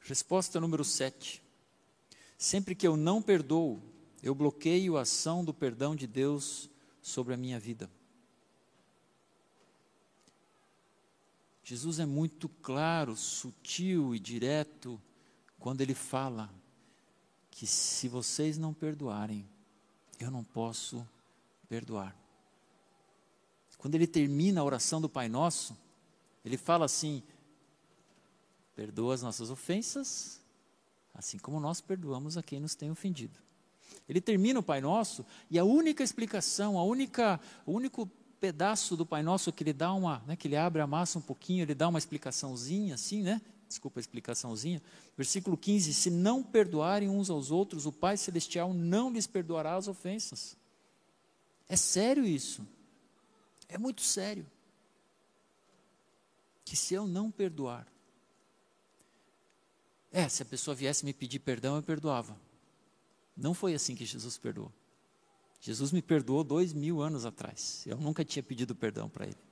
[0.01, 1.43] Resposta número 7.
[2.37, 3.83] Sempre que eu não perdoo,
[4.23, 6.69] eu bloqueio a ação do perdão de Deus
[7.01, 7.91] sobre a minha vida.
[11.65, 15.01] Jesus é muito claro, sutil e direto
[15.59, 16.53] quando ele fala
[17.53, 19.47] que se vocês não perdoarem,
[20.19, 21.07] eu não posso
[21.69, 22.17] perdoar.
[23.79, 25.77] Quando ele termina a oração do Pai Nosso,
[26.45, 27.23] ele fala assim:
[28.75, 30.41] perdoa as nossas ofensas,
[31.15, 33.39] assim como nós perdoamos a quem nos tem ofendido.
[34.09, 38.07] Ele termina o Pai Nosso e a única explicação, a única, o único
[38.41, 41.23] pedaço do Pai Nosso que ele dá uma, né, que ele abre a massa um
[41.23, 43.41] pouquinho, ele dá uma explicaçãozinha assim, né?
[43.73, 44.83] Desculpa a explicaçãozinha.
[45.17, 49.89] Versículo 15: Se não perdoarem uns aos outros, o Pai Celestial não lhes perdoará as
[49.89, 50.57] ofensas.
[51.69, 52.67] É sério isso.
[53.69, 54.47] É muito sério.
[56.65, 57.87] Que se eu não perdoar,
[60.13, 62.39] é, se a pessoa viesse me pedir perdão, eu perdoava.
[63.35, 64.71] Não foi assim que Jesus perdoou.
[65.61, 67.85] Jesus me perdoou dois mil anos atrás.
[67.87, 69.52] Eu nunca tinha pedido perdão para Ele.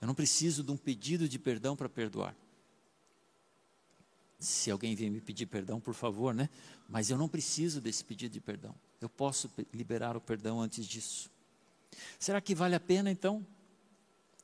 [0.00, 2.34] Eu não preciso de um pedido de perdão para perdoar.
[4.38, 6.50] Se alguém vier me pedir perdão, por favor, né?
[6.88, 8.74] Mas eu não preciso desse pedido de perdão.
[9.00, 11.30] Eu posso liberar o perdão antes disso.
[12.18, 13.44] Será que vale a pena então?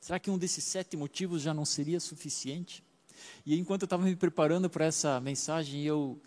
[0.01, 2.83] Será que um desses sete motivos já não seria suficiente?
[3.45, 6.19] E enquanto eu estava me preparando para essa mensagem, eu,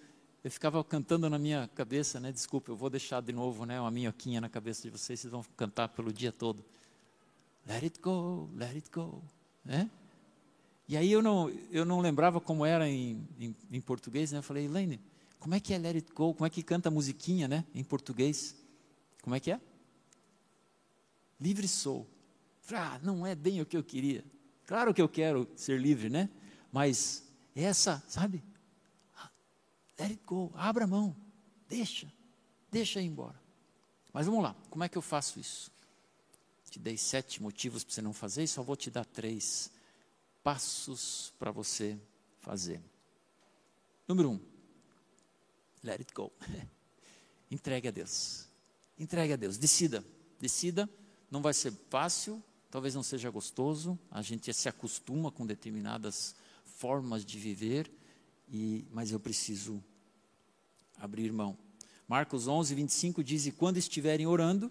[0.42, 2.30] eu ficava cantando na minha cabeça, né?
[2.30, 5.44] Desculpa, eu vou deixar de novo né, uma minhoquinha na cabeça de vocês, vocês vão
[5.56, 6.64] cantar pelo dia todo.
[7.66, 9.22] Let it go, let it go.
[9.64, 9.90] Né?
[10.88, 14.38] E aí eu não, eu não lembrava como era em, em, em português, né?
[14.38, 15.00] Eu falei, Elaine,
[15.38, 16.32] como é que é let it go?
[16.32, 17.64] Como é que canta a musiquinha, né?
[17.74, 18.56] Em português.
[19.22, 19.60] Como é que é?
[21.40, 22.06] Livre sou.
[22.72, 24.24] Ah, não é bem o que eu queria.
[24.64, 26.28] Claro que eu quero ser livre, né?
[26.72, 27.24] Mas
[27.54, 28.42] essa, sabe?
[29.98, 31.16] Let it go, abra a mão,
[31.68, 32.12] deixa,
[32.70, 33.40] deixa ir embora.
[34.12, 35.72] Mas vamos lá, como é que eu faço isso?
[36.76, 39.70] Te dei sete motivos para você não fazer e só vou te dar três
[40.44, 41.98] passos para você
[42.40, 42.82] fazer.
[44.06, 44.40] Número um,
[45.82, 46.30] let it go.
[47.50, 48.46] Entregue a Deus.
[48.98, 49.56] Entregue a Deus.
[49.56, 50.04] Decida.
[50.38, 50.86] Decida.
[51.30, 53.98] Não vai ser fácil, talvez não seja gostoso.
[54.10, 57.90] A gente se acostuma com determinadas formas de viver,
[58.50, 59.82] e, mas eu preciso
[60.98, 61.56] abrir mão.
[62.06, 64.70] Marcos 11, 25 diz: E quando estiverem orando,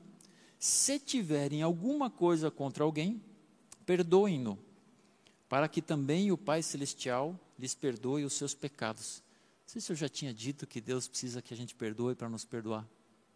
[0.59, 3.21] se tiverem alguma coisa contra alguém,
[3.85, 4.57] perdoem-no,
[5.47, 9.23] para que também o Pai Celestial lhes perdoe os seus pecados.
[9.63, 12.29] Não sei se eu já tinha dito que Deus precisa que a gente perdoe para
[12.29, 12.87] nos perdoar.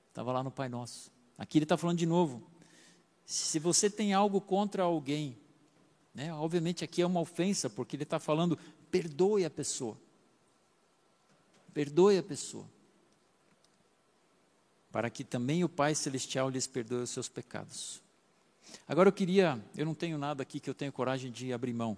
[0.10, 1.12] Estava lá no Pai Nosso.
[1.38, 2.44] Aqui ele está falando de novo.
[3.26, 5.38] Se você tem algo contra alguém,
[6.14, 6.34] né?
[6.34, 8.58] Obviamente aqui é uma ofensa, porque ele está falando,
[8.92, 9.98] perdoe a pessoa.
[11.74, 12.66] Perdoe a pessoa.
[14.92, 18.02] Para que também o Pai Celestial lhes perdoe os seus pecados.
[18.88, 21.98] Agora eu queria, eu não tenho nada aqui que eu tenha coragem de abrir mão,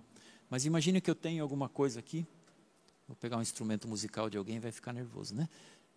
[0.49, 2.25] mas imagine que eu tenho alguma coisa aqui.
[3.07, 5.47] Vou pegar um instrumento musical de alguém, vai ficar nervoso, né?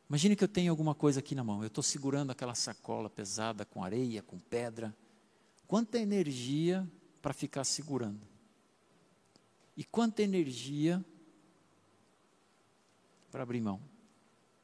[0.08, 1.62] Imagine que eu tenho alguma coisa aqui na mão.
[1.62, 4.94] Eu estou segurando aquela sacola pesada com areia, com pedra.
[5.66, 6.86] Quanta energia
[7.22, 8.20] para ficar segurando.
[9.76, 11.04] E quanta energia
[13.30, 13.80] para abrir mão.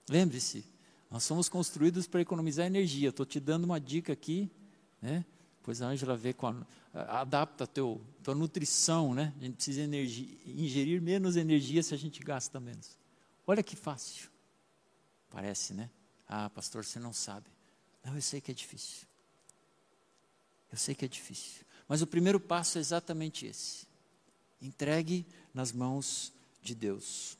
[0.08, 0.64] Lembre-se,
[1.10, 3.08] nós somos construídos para economizar energia.
[3.08, 4.50] Estou te dando uma dica aqui,
[5.02, 5.24] né?
[5.62, 9.34] Pois a Ângela vê com a, adapta teu, tua nutrição, né?
[9.40, 12.96] A gente precisa energia, ingerir menos energia se a gente gasta menos.
[13.46, 14.30] Olha que fácil.
[15.28, 15.90] Parece, né?
[16.28, 17.46] Ah, pastor, você não sabe.
[18.04, 19.06] Não, eu sei que é difícil.
[20.70, 21.64] Eu sei que é difícil.
[21.88, 23.86] Mas o primeiro passo é exatamente esse.
[24.62, 27.36] Entregue nas mãos de Deus.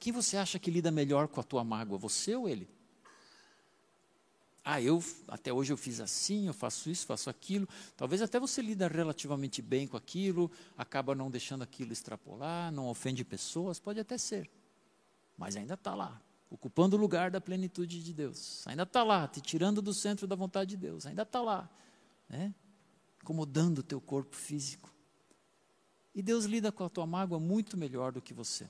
[0.00, 2.66] Quem você acha que lida melhor com a tua mágoa, você ou ele?
[4.64, 7.68] Ah, eu até hoje eu fiz assim, eu faço isso, faço aquilo.
[7.98, 13.22] Talvez até você lida relativamente bem com aquilo, acaba não deixando aquilo extrapolar, não ofende
[13.24, 14.50] pessoas, pode até ser.
[15.36, 16.18] Mas ainda está lá,
[16.50, 18.66] ocupando o lugar da plenitude de Deus.
[18.66, 21.04] Ainda está lá, te tirando do centro da vontade de Deus.
[21.04, 21.68] Ainda está lá,
[22.26, 22.54] né?
[23.22, 24.90] incomodando o teu corpo físico.
[26.14, 28.66] E Deus lida com a tua mágoa muito melhor do que você.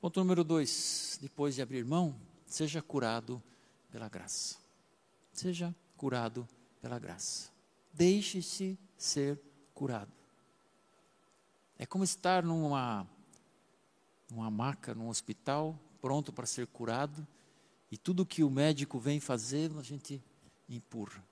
[0.00, 2.14] Ponto número dois: depois de abrir mão,
[2.46, 3.42] seja curado
[3.90, 4.56] pela graça.
[5.32, 6.48] Seja curado
[6.80, 7.50] pela graça.
[7.92, 9.40] Deixe-se ser
[9.74, 10.12] curado.
[11.78, 13.06] É como estar numa,
[14.30, 17.26] numa maca, num hospital, pronto para ser curado,
[17.90, 20.22] e tudo que o médico vem fazer, a gente
[20.68, 21.22] empurra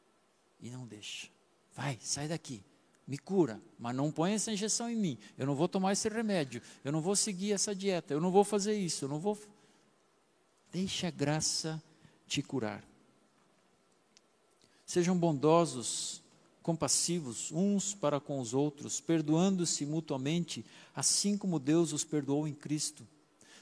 [0.61, 1.29] e não deixa.
[1.75, 2.63] Vai, sai daqui.
[3.07, 5.19] Me cura, mas não põe essa injeção em mim.
[5.37, 8.45] Eu não vou tomar esse remédio, eu não vou seguir essa dieta, eu não vou
[8.45, 9.39] fazer isso, eu não vou.
[10.73, 11.83] Deixa a graça
[12.27, 12.83] te curar.
[14.87, 16.23] Sejam bondosos,
[16.63, 23.07] compassivos uns para com os outros, perdoando-se mutuamente, assim como Deus os perdoou em Cristo.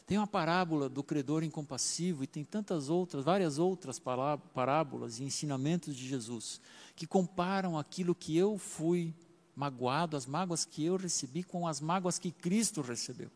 [0.07, 5.97] Tem uma parábola do credor incompassivo e tem tantas outras, várias outras parábolas e ensinamentos
[5.97, 6.61] de Jesus
[6.95, 9.15] que comparam aquilo que eu fui
[9.55, 13.31] magoado, as mágoas que eu recebi com as mágoas que Cristo recebeu.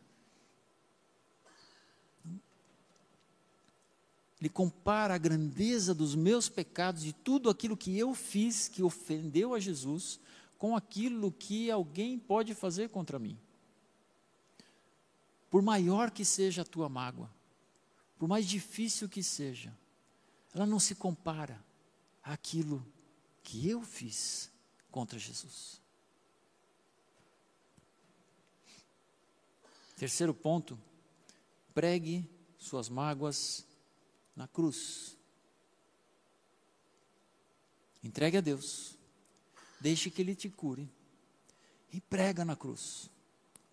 [4.39, 9.53] Ele compara a grandeza dos meus pecados e tudo aquilo que eu fiz que ofendeu
[9.53, 10.19] a Jesus
[10.57, 13.37] com aquilo que alguém pode fazer contra mim.
[15.49, 17.31] Por maior que seja a tua mágoa,
[18.17, 19.75] por mais difícil que seja,
[20.53, 21.63] ela não se compara
[22.23, 22.85] àquilo
[23.43, 24.51] que eu fiz
[24.91, 25.81] contra Jesus.
[29.97, 30.79] Terceiro ponto,
[31.73, 33.65] pregue suas mágoas
[34.35, 35.17] na cruz.
[38.03, 38.95] Entregue a Deus,
[39.81, 40.87] deixe que Ele te cure
[41.91, 43.09] e prega na cruz.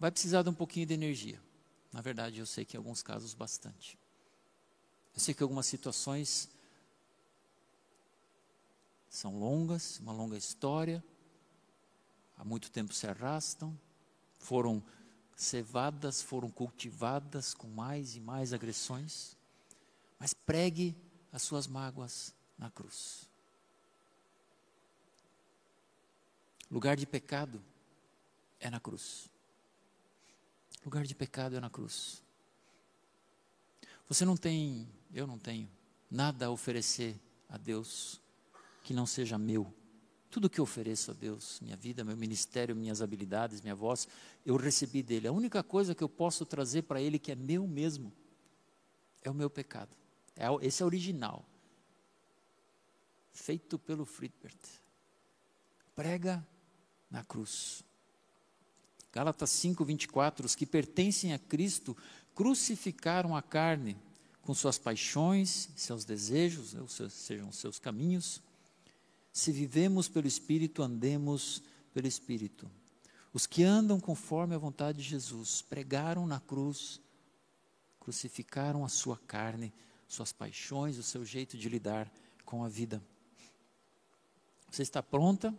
[0.01, 1.39] Vai precisar de um pouquinho de energia.
[1.93, 3.99] Na verdade, eu sei que em alguns casos bastante.
[5.15, 6.49] Eu sei que algumas situações
[9.11, 11.05] são longas, uma longa história,
[12.39, 13.79] há muito tempo se arrastam,
[14.39, 14.83] foram
[15.37, 19.37] cevadas, foram cultivadas com mais e mais agressões,
[20.19, 20.97] mas pregue
[21.33, 23.29] as suas mágoas na cruz.
[26.71, 27.63] Lugar de pecado
[28.59, 29.29] é na cruz.
[30.85, 32.23] Lugar de pecado é na cruz.
[34.09, 35.69] Você não tem, eu não tenho,
[36.11, 37.19] nada a oferecer
[37.49, 38.21] a Deus
[38.83, 39.73] que não seja meu.
[40.35, 44.09] Tudo que eu ofereço a Deus, minha vida, meu ministério, minhas habilidades, minha voz,
[44.45, 45.29] eu recebi dele.
[45.29, 48.13] A única coisa que eu posso trazer para ele que é meu mesmo
[49.23, 49.97] é o meu pecado.
[50.35, 51.45] É, esse é original.
[53.31, 54.59] Feito pelo Friedbert.
[55.95, 56.45] Prega
[57.09, 57.85] na cruz.
[59.13, 60.47] Gálatas 5, 24.
[60.47, 61.97] Os que pertencem a Cristo
[62.35, 63.97] crucificaram a carne
[64.43, 68.43] com suas paixões, seus desejos, ou sejam seus caminhos
[69.35, 71.61] se vivemos pelo Espírito, andemos
[71.93, 72.71] pelo Espírito.
[73.33, 77.01] Os que andam conforme a vontade de Jesus pregaram na cruz,
[77.99, 79.75] crucificaram a sua carne,
[80.07, 82.09] suas paixões, o seu jeito de lidar
[82.45, 83.03] com a vida.
[84.71, 85.53] Você está pronta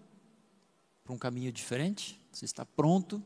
[1.04, 2.18] para um caminho diferente?
[2.32, 3.22] Você está pronto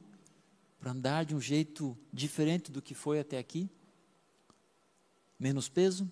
[0.80, 3.70] para andar de um jeito diferente do que foi até aqui?
[5.38, 6.12] Menos peso?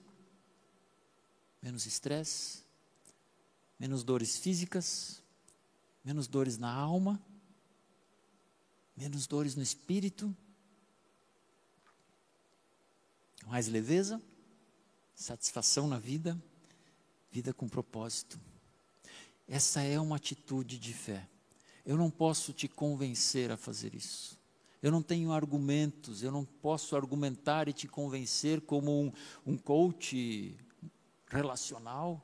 [1.59, 2.66] Menos estresse?
[3.79, 5.21] Menos dores físicas,
[6.03, 7.21] menos dores na alma,
[8.95, 10.35] menos dores no espírito,
[13.45, 14.21] mais leveza,
[15.15, 16.41] satisfação na vida,
[17.31, 18.39] vida com propósito.
[19.47, 21.27] Essa é uma atitude de fé.
[21.85, 24.37] Eu não posso te convencer a fazer isso.
[24.81, 29.11] Eu não tenho argumentos, eu não posso argumentar e te convencer como um,
[29.45, 30.55] um coach
[31.27, 32.23] relacional.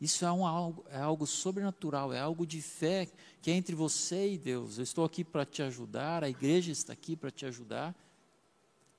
[0.00, 0.44] Isso é, um,
[0.90, 3.08] é algo sobrenatural, é algo de fé
[3.40, 4.76] que é entre você e Deus.
[4.76, 7.94] Eu estou aqui para te ajudar, a igreja está aqui para te ajudar,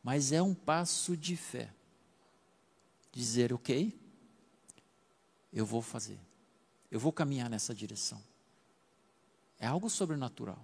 [0.01, 1.71] mas é um passo de fé.
[3.11, 3.93] Dizer, ok,
[5.53, 6.19] eu vou fazer,
[6.89, 8.21] eu vou caminhar nessa direção.
[9.59, 10.63] É algo sobrenatural.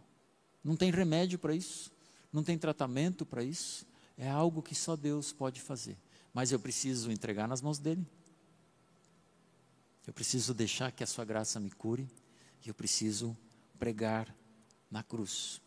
[0.64, 1.92] Não tem remédio para isso,
[2.32, 3.86] não tem tratamento para isso,
[4.18, 5.98] é algo que só Deus pode fazer.
[6.34, 8.06] Mas eu preciso entregar nas mãos dele.
[10.06, 12.08] Eu preciso deixar que a sua graça me cure
[12.66, 13.36] e eu preciso
[13.80, 14.34] pregar
[14.92, 15.62] na cruz.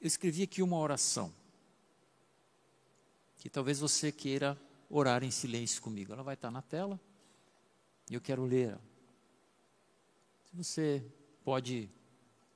[0.00, 1.32] Eu escrevi aqui uma oração
[3.38, 6.12] que talvez você queira orar em silêncio comigo.
[6.12, 7.00] Ela vai estar na tela
[8.08, 8.78] e eu quero ler.
[10.44, 11.04] Se você
[11.44, 11.88] pode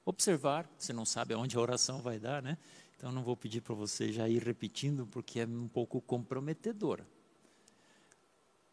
[0.05, 2.57] observar, você não sabe aonde a oração vai dar, né?
[2.97, 7.07] Então não vou pedir para você já ir repetindo porque é um pouco comprometedora.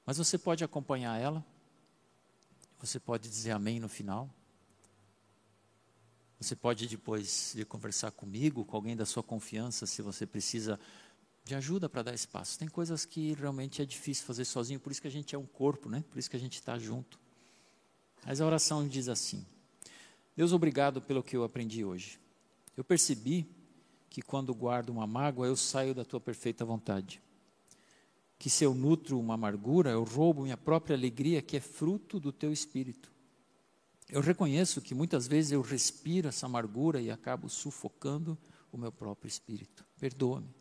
[0.05, 1.43] Mas você pode acompanhar ela,
[2.79, 4.29] você pode dizer amém no final.
[6.37, 10.77] Você pode depois ir conversar comigo, com alguém da sua confiança, se você precisa
[11.45, 12.59] de ajuda para dar espaço.
[12.59, 15.45] Tem coisas que realmente é difícil fazer sozinho, por isso que a gente é um
[15.45, 16.03] corpo, né?
[16.11, 17.17] Por isso que a gente está junto.
[18.25, 19.45] Mas a oração diz assim:
[20.35, 22.19] Deus, obrigado pelo que eu aprendi hoje.
[22.75, 23.47] Eu percebi
[24.09, 27.22] que quando guardo uma mágoa, eu saio da tua perfeita vontade
[28.43, 32.29] que se eu nutro uma amargura, eu roubo minha própria alegria, que é fruto do
[32.29, 33.09] teu espírito.
[34.09, 38.37] Eu reconheço que muitas vezes eu respiro essa amargura e acabo sufocando
[38.69, 39.85] o meu próprio espírito.
[39.97, 40.53] Perdoa-me.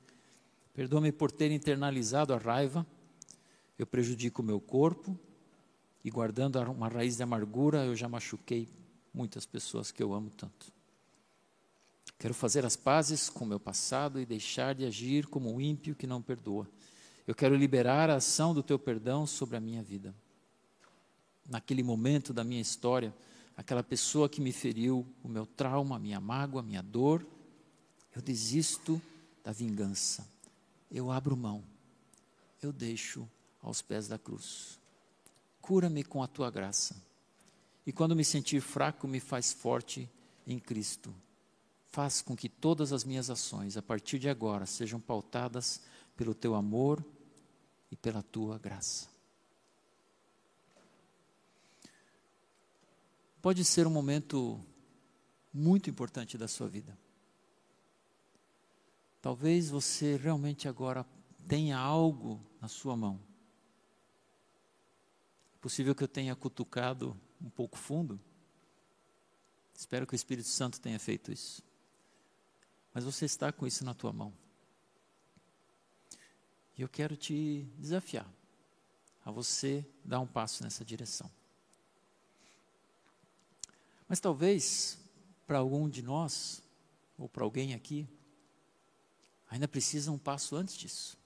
[0.72, 2.86] Perdoa-me por ter internalizado a raiva.
[3.76, 5.18] Eu prejudico o meu corpo
[6.04, 8.68] e guardando uma raiz de amargura, eu já machuquei
[9.12, 10.72] muitas pessoas que eu amo tanto.
[12.16, 15.96] Quero fazer as pazes com o meu passado e deixar de agir como um ímpio
[15.96, 16.68] que não perdoa.
[17.26, 20.14] Eu quero liberar a ação do teu perdão sobre a minha vida.
[21.48, 23.14] Naquele momento da minha história,
[23.56, 27.24] aquela pessoa que me feriu, o meu trauma, a minha mágoa, a minha dor,
[28.14, 29.00] eu desisto
[29.44, 30.26] da vingança.
[30.90, 31.62] Eu abro mão.
[32.60, 33.28] Eu deixo
[33.62, 34.78] aos pés da cruz.
[35.60, 36.96] Cura-me com a tua graça.
[37.86, 40.08] E quando me sentir fraco, me faz forte
[40.46, 41.14] em Cristo.
[41.90, 45.80] Faz com que todas as minhas ações, a partir de agora, sejam pautadas
[46.16, 47.04] pelo teu amor
[47.90, 49.12] e pela tua graça.
[53.42, 54.64] pode ser um momento
[55.52, 56.96] muito importante da sua vida.
[59.20, 61.04] Talvez você realmente agora
[61.48, 63.20] tenha algo na sua mão.
[65.56, 68.18] É possível que eu tenha cutucado um pouco fundo.
[69.74, 71.62] Espero que o Espírito Santo tenha feito isso.
[72.94, 74.32] Mas você está com isso na tua mão.
[76.76, 78.28] E eu quero te desafiar
[79.24, 81.30] a você dar um passo nessa direção.
[84.08, 84.98] Mas talvez
[85.46, 86.62] para algum de nós,
[87.18, 88.06] ou para alguém aqui,
[89.50, 91.18] ainda precisa um passo antes disso.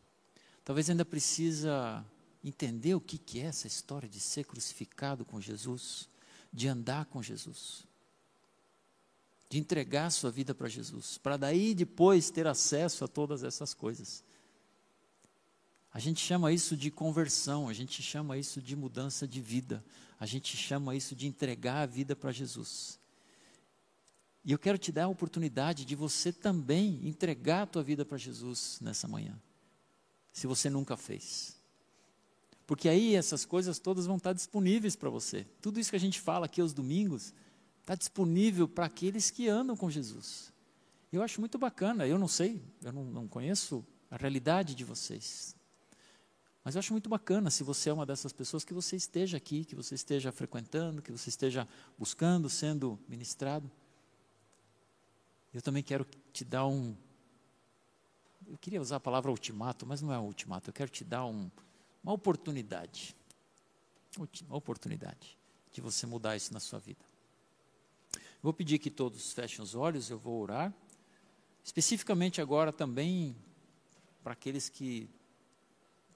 [0.65, 2.05] Talvez ainda precisa
[2.43, 6.09] entender o que, que é essa história de ser crucificado com Jesus,
[6.53, 7.85] de andar com Jesus,
[9.49, 14.25] de entregar sua vida para Jesus, para daí depois ter acesso a todas essas coisas.
[15.97, 19.83] A gente chama isso de conversão, a gente chama isso de mudança de vida,
[20.21, 23.01] a gente chama isso de entregar a vida para Jesus.
[24.45, 28.19] E eu quero te dar a oportunidade de você também entregar a tua vida para
[28.19, 29.41] Jesus nessa manhã,
[30.35, 31.57] se você nunca fez.
[32.67, 35.47] Porque aí essas coisas todas vão estar disponíveis para você.
[35.63, 37.33] Tudo isso que a gente fala aqui aos domingos
[37.81, 40.53] está disponível para aqueles que andam com Jesus.
[41.11, 45.57] Eu acho muito bacana, eu não sei, eu não, não conheço a realidade de vocês.
[46.67, 49.65] Mas eu acho muito bacana se você é uma dessas pessoas que você esteja aqui,
[49.65, 53.71] que você esteja frequentando, que você esteja buscando, sendo ministrado.
[55.55, 56.97] Eu também quero te dar um.
[58.49, 60.69] Eu queria usar a palavra ultimato, mas não é um ultimato.
[60.69, 61.49] Eu quero te dar um,
[62.03, 63.15] uma oportunidade.
[64.19, 65.39] Uma oportunidade
[65.71, 67.05] de você mudar isso na sua vida.
[68.13, 70.75] Eu vou pedir que todos fechem os olhos, eu vou orar.
[71.63, 73.37] Especificamente agora também
[74.25, 75.09] para aqueles que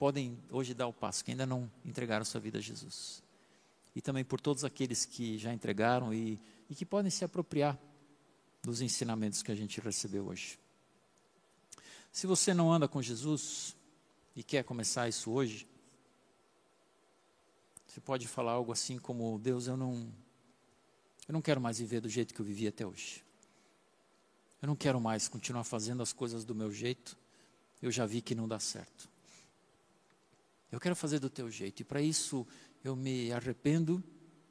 [0.01, 3.23] podem hoje dar o passo, que ainda não entregaram sua vida a Jesus.
[3.95, 6.41] E também por todos aqueles que já entregaram e,
[6.71, 7.79] e que podem se apropriar
[8.63, 10.59] dos ensinamentos que a gente recebeu hoje.
[12.11, 13.77] Se você não anda com Jesus
[14.35, 15.69] e quer começar isso hoje,
[17.87, 20.11] você pode falar algo assim como: Deus, eu não,
[21.29, 23.23] eu não quero mais viver do jeito que eu vivi até hoje.
[24.63, 27.19] Eu não quero mais continuar fazendo as coisas do meu jeito.
[27.83, 29.10] Eu já vi que não dá certo.
[30.71, 31.81] Eu quero fazer do teu jeito.
[31.81, 32.47] E para isso
[32.85, 34.03] eu me arrependo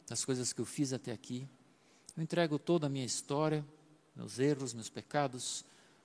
[0.08, 1.48] das coisas que eu fiz até aqui.
[2.16, 3.66] Eu entrego toda a minha história,
[4.16, 5.64] meus erros, meus pecados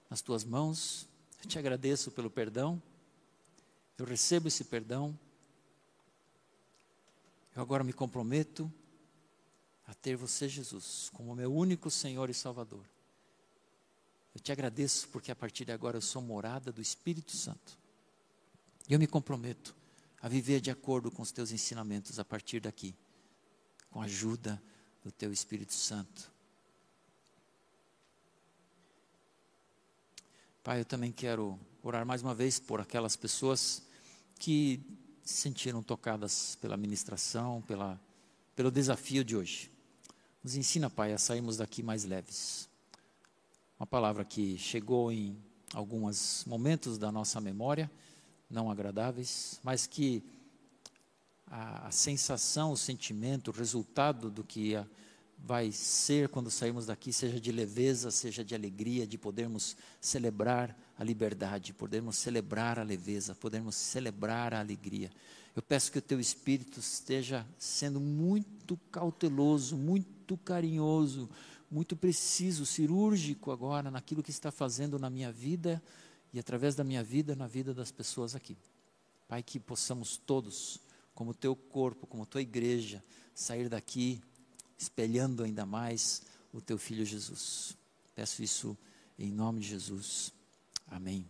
[0.08, 1.08] nas tuas mãos.
[1.42, 2.80] Eu te agradeço pelo perdão.
[3.98, 5.18] Eu recebo esse perdão.
[7.56, 8.72] Eu agora me comprometo
[9.86, 12.84] a ter você, Jesus, como meu único Senhor e Salvador.
[14.34, 17.78] Eu te agradeço porque a partir de agora eu sou morada do Espírito Santo.
[18.88, 19.74] E eu me comprometo
[20.24, 22.94] a viver de acordo com os teus ensinamentos a partir daqui,
[23.90, 24.60] com a ajuda
[25.02, 26.32] do teu Espírito Santo.
[30.62, 33.82] Pai, eu também quero orar mais uma vez por aquelas pessoas
[34.38, 34.80] que
[35.22, 38.00] se sentiram tocadas pela ministração, pela,
[38.56, 39.70] pelo desafio de hoje.
[40.42, 42.66] Nos ensina, Pai, a sairmos daqui mais leves.
[43.78, 45.36] Uma palavra que chegou em
[45.74, 47.90] alguns momentos da nossa memória
[48.48, 50.22] não agradáveis, mas que
[51.46, 54.86] a, a sensação, o sentimento, o resultado do que a,
[55.38, 61.04] vai ser quando sairmos daqui, seja de leveza, seja de alegria, de podermos celebrar a
[61.04, 65.10] liberdade, podermos celebrar a leveza, podermos celebrar a alegria.
[65.54, 71.28] Eu peço que o teu espírito esteja sendo muito cauteloso, muito carinhoso,
[71.70, 75.82] muito preciso, cirúrgico agora naquilo que está fazendo na minha vida
[76.34, 78.58] e através da minha vida, na vida das pessoas aqui.
[79.28, 80.80] Pai, que possamos todos,
[81.14, 84.20] como teu corpo, como tua igreja, sair daqui
[84.76, 86.22] espelhando ainda mais
[86.52, 87.78] o teu filho Jesus.
[88.16, 88.76] Peço isso
[89.16, 90.32] em nome de Jesus.
[90.88, 91.24] Amém.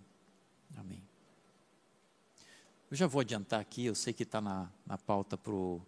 [0.74, 1.02] Amém.
[2.90, 5.82] Eu já vou adiantar aqui, eu sei que está na, na pauta para o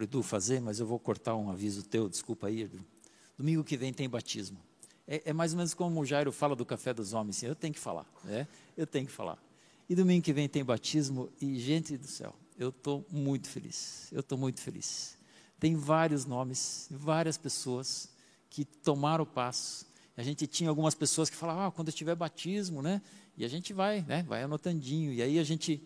[0.00, 2.84] Edu fazer, mas eu vou cortar um aviso teu, desculpa aí, Edu.
[3.38, 4.58] Domingo que vem tem batismo.
[5.06, 7.54] É, é, mais ou menos como o Jairo fala do café dos homens, assim, eu
[7.54, 8.48] tenho que falar, né?
[8.76, 9.38] Eu tenho que falar.
[9.88, 14.20] E domingo que vem tem batismo e, gente do céu, eu estou muito feliz, eu
[14.20, 15.18] estou muito feliz.
[15.60, 18.08] Tem vários nomes, várias pessoas
[18.48, 19.86] que tomaram o passo.
[20.16, 23.02] A gente tinha algumas pessoas que falavam, ah, quando tiver batismo, né?
[23.36, 24.22] E a gente vai, né?
[24.22, 25.12] Vai anotandinho.
[25.12, 25.82] E aí a gente,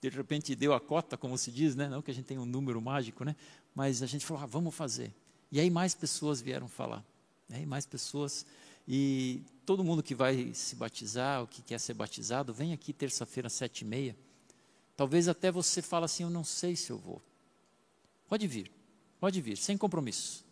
[0.00, 1.88] de repente, deu a cota, como se diz, né?
[1.88, 3.36] Não que a gente tenha um número mágico, né?
[3.74, 5.12] Mas a gente falou, ah, vamos fazer.
[5.50, 7.04] E aí mais pessoas vieram falar.
[7.52, 7.62] Né?
[7.62, 8.46] E mais pessoas.
[8.88, 13.50] E todo mundo que vai se batizar, ou que quer ser batizado, vem aqui terça-feira,
[13.50, 14.16] sete e meia.
[14.96, 17.20] Talvez até você fale assim, eu não sei se eu vou.
[18.26, 18.72] Pode vir,
[19.20, 20.44] pode vir, sem compromisso.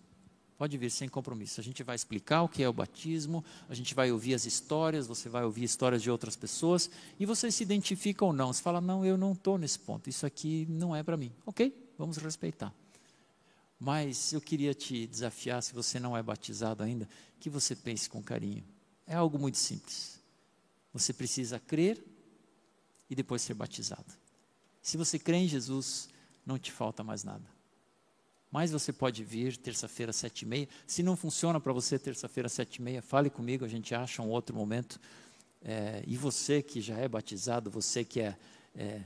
[0.59, 1.59] Pode vir sem compromisso.
[1.59, 5.07] A gente vai explicar o que é o batismo, a gente vai ouvir as histórias,
[5.07, 8.53] você vai ouvir histórias de outras pessoas, e você se identifica ou não.
[8.53, 11.33] Você fala, não, eu não estou nesse ponto, isso aqui não é para mim.
[11.47, 12.75] Ok, vamos respeitar.
[13.81, 17.09] Mas eu queria te desafiar, se você não é batizado ainda,
[17.41, 18.63] que você pense com carinho.
[19.07, 20.21] É algo muito simples.
[20.93, 22.05] Você precisa crer
[23.09, 24.13] e depois ser batizado.
[24.83, 26.11] Se você crê em Jesus,
[26.45, 27.45] não te falta mais nada.
[28.51, 30.69] Mas você pode vir terça-feira, sete e meia.
[30.87, 34.29] Se não funciona para você terça-feira, sete e meia, fale comigo, a gente acha um
[34.29, 35.01] outro momento.
[35.63, 38.37] É, e você que já é batizado, você que é,
[38.75, 39.03] é,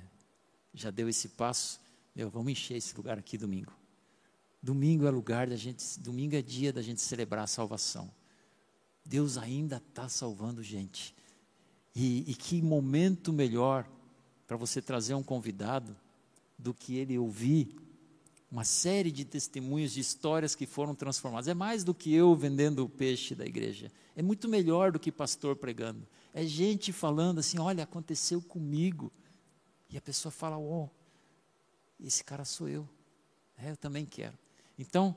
[0.73, 1.81] já deu esse passo,
[2.15, 3.73] meu, vamos encher esse lugar aqui domingo.
[4.65, 8.11] Domingo é lugar da gente, domingo é dia da gente celebrar a salvação.
[9.05, 11.15] Deus ainda está salvando gente.
[11.95, 13.87] E, e que momento melhor
[14.47, 15.95] para você trazer um convidado
[16.59, 17.77] do que ele ouvir
[18.51, 21.47] uma série de testemunhos, de histórias que foram transformadas.
[21.47, 23.93] É mais do que eu vendendo o peixe da igreja.
[24.17, 26.09] É muito melhor do que pastor pregando.
[26.33, 29.13] É gente falando assim: olha, aconteceu comigo.
[29.91, 30.89] E a pessoa fala: oh,
[32.01, 32.89] esse cara sou eu.
[33.59, 34.43] É, eu também quero.
[34.79, 35.17] Então,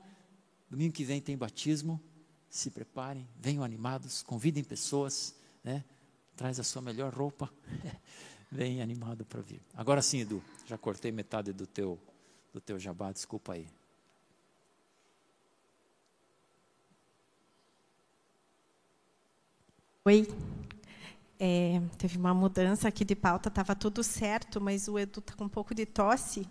[0.70, 2.00] domingo que vem tem batismo,
[2.48, 5.84] se preparem, venham animados, convidem pessoas, né?
[6.36, 7.52] traz a sua melhor roupa,
[8.50, 9.60] vem animado para vir.
[9.74, 11.98] Agora sim, Edu, já cortei metade do teu,
[12.52, 13.66] do teu jabá, desculpa aí.
[20.04, 20.26] Oi.
[21.40, 25.44] É, teve uma mudança aqui de pauta, estava tudo certo, mas o Edu está com
[25.44, 26.48] um pouco de tosse.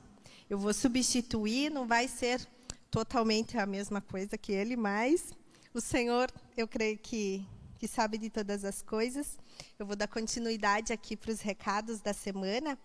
[0.50, 2.48] Eu vou substituir, não vai ser
[2.90, 5.34] totalmente a mesma coisa que ele, mas
[5.74, 7.46] o Senhor, eu creio que,
[7.78, 9.38] que sabe de todas as coisas.
[9.78, 12.78] Eu vou dar continuidade aqui para os recados da semana.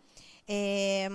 [0.46, 1.08] É,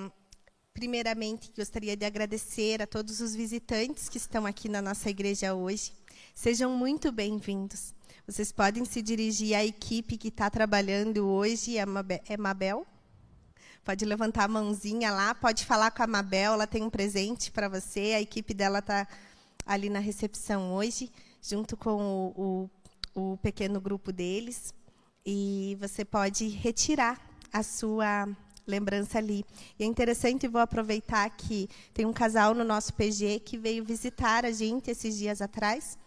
[0.73, 5.91] primeiramente, gostaria de agradecer a todos os visitantes que estão aqui na nossa igreja hoje.
[6.33, 7.93] Sejam muito bem-vindos.
[8.25, 12.85] Vocês podem se dirigir à equipe que está trabalhando hoje, é Mabel.
[13.87, 17.69] Pode levantar a mãozinha lá, pode falar com a Mabel, ela tem um presente para
[17.69, 18.15] você.
[18.17, 19.07] A equipe dela está
[19.65, 21.09] ali na recepção hoje,
[21.41, 22.69] junto com o,
[23.15, 24.73] o, o pequeno grupo deles.
[25.25, 27.17] E você pode retirar
[27.53, 28.27] a sua
[28.67, 29.45] lembrança ali.
[29.79, 34.43] E é interessante, vou aproveitar que tem um casal no nosso PG que veio visitar
[34.43, 35.97] a gente esses dias atrás.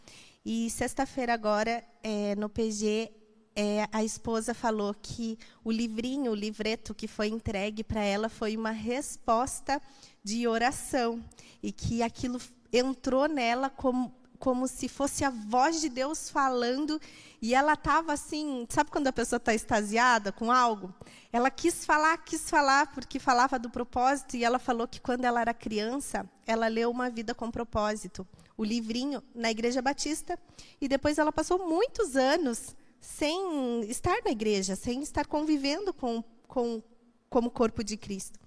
[0.45, 3.11] E sexta-feira agora, é, no PG,
[3.55, 8.57] é, a esposa falou que o livrinho, o livreto que foi entregue para ela foi
[8.57, 9.81] uma resposta
[10.23, 11.23] de oração
[11.63, 12.41] e que aquilo
[12.73, 16.99] entrou nela como como se fosse a voz de Deus falando
[17.43, 20.95] e ela estava assim, sabe quando a pessoa está extasiada com algo?
[21.31, 25.43] Ela quis falar, quis falar porque falava do propósito e ela falou que quando ela
[25.43, 28.27] era criança ela leu uma vida com propósito,
[28.57, 30.39] o livrinho na Igreja Batista
[30.81, 36.83] e depois ela passou muitos anos sem estar na igreja, sem estar convivendo com, com
[37.29, 38.39] como corpo de Cristo.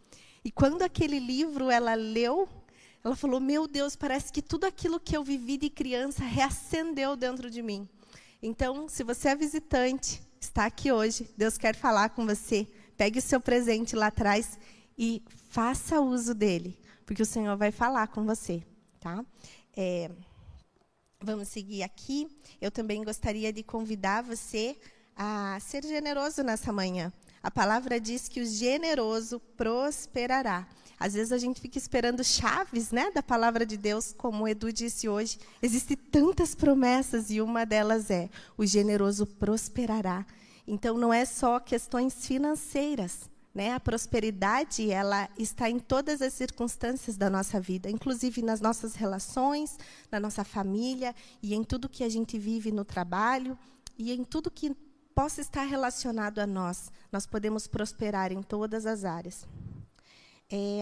[0.46, 2.48] E quando aquele livro ela leu,
[3.04, 7.50] ela falou: Meu Deus, parece que tudo aquilo que eu vivi de criança reacendeu dentro
[7.50, 7.88] de mim.
[8.42, 12.68] Então, se você é visitante, está aqui hoje, Deus quer falar com você.
[12.98, 14.60] Pegue o seu presente lá atrás
[14.98, 18.62] e faça uso dele, porque o Senhor vai falar com você,
[19.00, 19.26] tá?
[19.76, 20.12] É,
[21.24, 22.28] Vamos seguir aqui.
[22.60, 24.76] Eu também gostaria de convidar você
[25.16, 27.14] a ser generoso nessa manhã.
[27.42, 30.68] A palavra diz que o generoso prosperará.
[31.00, 34.74] Às vezes a gente fica esperando chaves, né, da palavra de Deus, como o Edu
[34.74, 35.40] disse hoje.
[35.62, 40.26] Existem tantas promessas e uma delas é: o generoso prosperará.
[40.68, 43.72] Então não é só questões financeiras, Né?
[43.74, 49.78] A prosperidade ela está em todas as circunstâncias da nossa vida, inclusive nas nossas relações,
[50.12, 53.58] na nossa família e em tudo que a gente vive no trabalho
[53.98, 54.76] e em tudo que
[55.14, 56.92] possa estar relacionado a nós.
[57.12, 59.46] Nós podemos prosperar em todas as áreas.
[60.50, 60.82] É,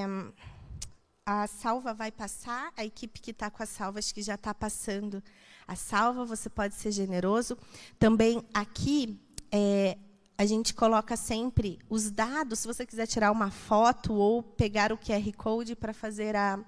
[1.26, 4.54] a salva vai passar, a equipe que está com a salva acho que já está
[4.54, 5.22] passando
[5.68, 7.58] a salva, você pode ser generoso.
[8.00, 9.20] Também aqui
[9.52, 9.98] é,
[10.42, 14.98] a gente coloca sempre os dados, se você quiser tirar uma foto ou pegar o
[14.98, 16.60] QR Code para fazer a,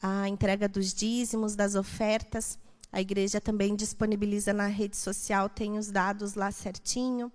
[0.00, 2.58] a entrega dos dízimos, das ofertas.
[2.90, 7.30] A igreja também disponibiliza na rede social, tem os dados lá certinho,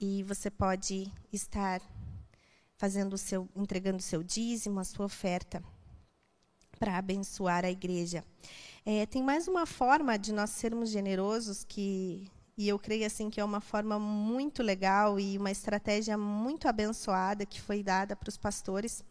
[0.00, 1.82] e você pode estar
[2.76, 5.60] fazendo o seu, entregando o seu dízimo, a sua oferta,
[6.78, 8.22] para abençoar a igreja.
[8.86, 13.40] É, tem mais uma forma de nós sermos generosos que e eu creio assim que
[13.40, 18.36] é uma forma muito legal e uma estratégia muito abençoada que foi dada para os
[18.36, 19.04] pastores,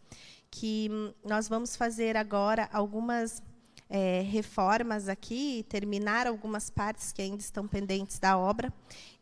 [0.52, 0.90] que
[1.24, 3.42] nós vamos fazer agora algumas
[3.90, 8.72] é, reformas aqui, terminar algumas partes que ainda estão pendentes da obra.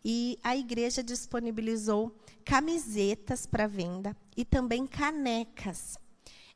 [0.03, 5.97] E a igreja disponibilizou camisetas para venda e também canecas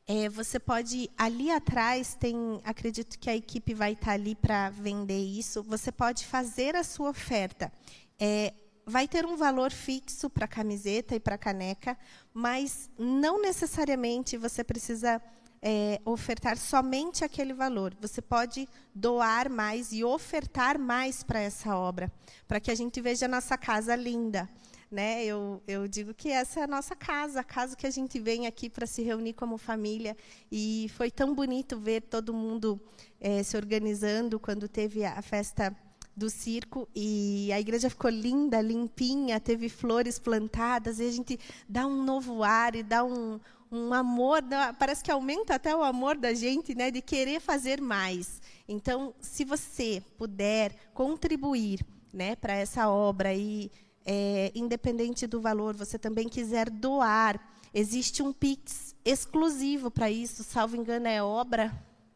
[0.06, 5.20] é, você pode ali atrás tem, acredito que a equipe vai estar ali para vender
[5.20, 5.62] isso.
[5.62, 7.72] Você pode fazer a sua oferta.
[8.18, 8.52] É,
[8.84, 11.96] vai ter um valor fixo para a camiseta e para a caneca,
[12.34, 15.22] mas não necessariamente você precisa
[15.62, 17.96] é, ofertar somente aquele valor.
[18.00, 22.12] Você pode doar mais e ofertar mais para essa obra,
[22.48, 24.48] para que a gente veja a nossa casa linda.
[24.92, 25.24] Né?
[25.24, 28.46] Eu, eu digo que essa é a nossa casa, a casa que a gente vem
[28.46, 30.14] aqui para se reunir como família.
[30.50, 32.78] E foi tão bonito ver todo mundo
[33.18, 35.74] é, se organizando quando teve a festa
[36.14, 41.86] do circo e a igreja ficou linda, limpinha, teve flores plantadas e a gente dá
[41.86, 43.40] um novo ar e dá um,
[43.70, 44.42] um amor,
[44.78, 48.42] parece que aumenta até o amor da gente, né, de querer fazer mais.
[48.68, 51.80] Então, se você puder contribuir,
[52.12, 53.70] né, para essa obra e
[54.04, 57.40] é, independente do valor, você também quiser doar,
[57.72, 61.72] existe um Pix exclusivo para isso, salvo engano, é obra.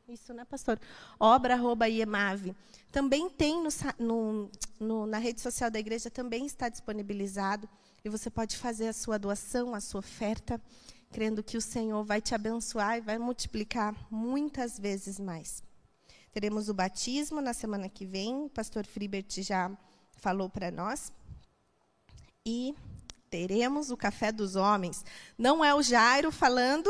[0.09, 0.79] Isso, né, pastor?
[1.19, 2.55] Obra.iemave.
[2.93, 3.69] Também tem no,
[3.99, 7.69] no, no, na rede social da igreja, também está disponibilizado.
[8.05, 10.61] E você pode fazer a sua doação, a sua oferta,
[11.11, 15.63] crendo que o Senhor vai te abençoar e vai multiplicar muitas vezes mais.
[16.33, 19.77] Teremos o batismo na semana que vem, o pastor Fribert já
[20.13, 21.11] falou para nós
[22.47, 22.77] e
[23.29, 25.05] teremos o café dos homens.
[25.37, 26.89] Não é o Jairo falando,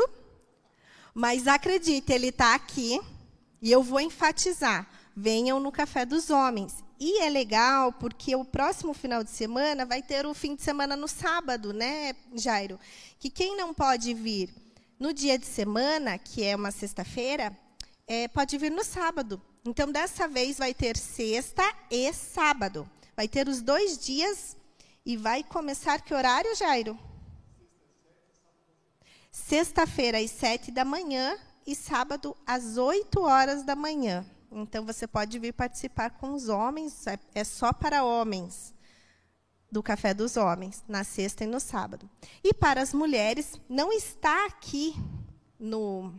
[1.13, 3.01] mas acredite, ele está aqui
[3.59, 4.87] e eu vou enfatizar.
[5.15, 6.75] Venham no café dos homens.
[6.99, 10.95] E é legal porque o próximo final de semana vai ter o fim de semana
[10.95, 12.79] no sábado, né, Jairo?
[13.19, 14.53] Que quem não pode vir
[14.99, 17.55] no dia de semana, que é uma sexta-feira,
[18.07, 19.41] é, pode vir no sábado.
[19.65, 22.89] Então, dessa vez vai ter sexta e sábado.
[23.15, 24.56] Vai ter os dois dias
[25.07, 26.99] e vai começar que horário, Jairo?
[29.31, 34.25] Sexta-feira, às sete da manhã e sábado, às oito horas da manhã.
[34.51, 38.73] Então, você pode vir participar com os homens, é, é só para homens,
[39.71, 42.09] do Café dos Homens, na sexta e no sábado.
[42.43, 44.93] E para as mulheres, não está aqui
[45.57, 46.13] no,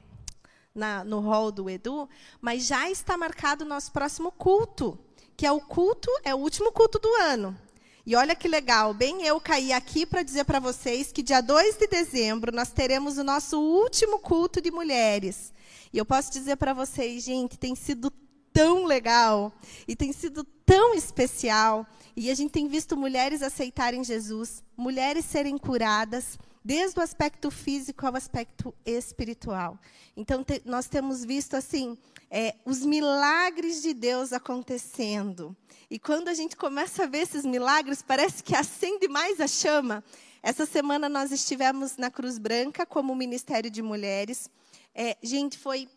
[0.75, 2.09] na, no hall do Edu,
[2.41, 4.99] mas já está marcado o nosso próximo culto,
[5.37, 7.68] que é o culto, é o último culto do ano.
[8.09, 11.77] E olha que legal, bem eu caí aqui para dizer para vocês que dia 2
[11.77, 15.53] de dezembro nós teremos o nosso último culto de mulheres.
[15.93, 18.11] E eu posso dizer para vocês, gente, tem sido
[18.51, 19.53] tão legal
[19.87, 21.87] e tem sido tão especial.
[22.17, 28.07] E a gente tem visto mulheres aceitarem Jesus, mulheres serem curadas, desde o aspecto físico
[28.07, 29.79] ao aspecto espiritual.
[30.17, 31.95] Então, te, nós temos visto assim
[32.31, 35.57] é, os milagres de Deus acontecendo.
[35.91, 40.05] E quando a gente começa a ver esses milagres, parece que acende mais a chama.
[40.43, 44.51] Essa semana nós estivemos na Cruz Branca como Ministério de Mulheres.
[44.95, 45.89] É, gente, foi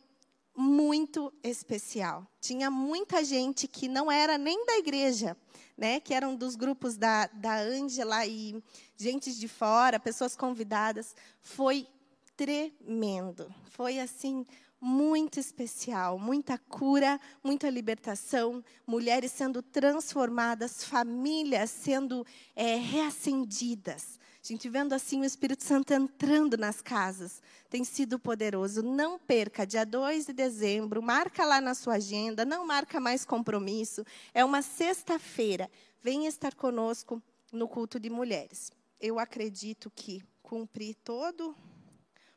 [0.56, 2.26] muito especial.
[2.40, 5.36] Tinha muita gente que não era nem da igreja,
[5.78, 8.62] né, que eram dos grupos da, da Ângela e
[8.98, 11.16] gente de fora, pessoas convidadas.
[11.42, 11.88] Foi
[12.36, 13.54] tremendo.
[13.72, 14.46] Foi assim
[14.82, 22.26] muito especial, muita cura, muita libertação, mulheres sendo transformadas, famílias sendo
[22.56, 24.20] é, reacendidas.
[24.44, 27.44] A gente vendo assim o Espírito Santo entrando nas casas.
[27.70, 28.82] Tem sido poderoso.
[28.82, 34.04] Não perca, dia 2 de dezembro, marca lá na sua agenda, não marca mais compromisso.
[34.34, 35.70] É uma sexta-feira.
[36.02, 37.22] Venha estar conosco
[37.52, 38.72] no culto de mulheres.
[39.00, 41.56] eu acredito que cumpri todo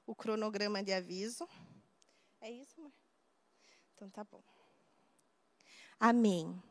[0.06, 1.48] o cronograma de aviso.
[2.44, 2.92] É isso, amor?
[3.94, 4.42] Então tá bom.
[5.98, 6.62] Amém.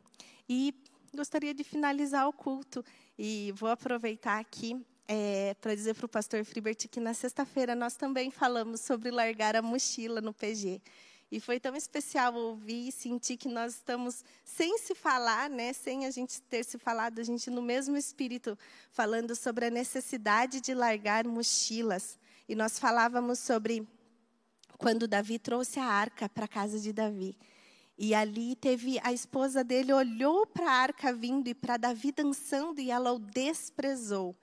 [0.48, 0.72] E
[1.16, 2.86] gostaria de finalizar o culto
[3.18, 7.96] e vou aproveitar aqui é, para dizer para o pastor Fribert que na sexta-feira nós
[7.96, 10.80] também falamos sobre largar a mochila no PG.
[11.32, 16.06] E foi tão especial ouvir e sentir que nós estamos, sem se falar, né, sem
[16.06, 18.56] a gente ter se falado, a gente no mesmo espírito,
[18.92, 22.20] falando sobre a necessidade de largar mochilas.
[22.48, 23.88] E nós falávamos sobre
[24.84, 27.38] quando Davi trouxe a arca para a casa de Davi.
[27.98, 32.82] E ali teve a esposa dele olhou para a arca vindo e para Davi dançando
[32.82, 34.36] e ela o desprezou.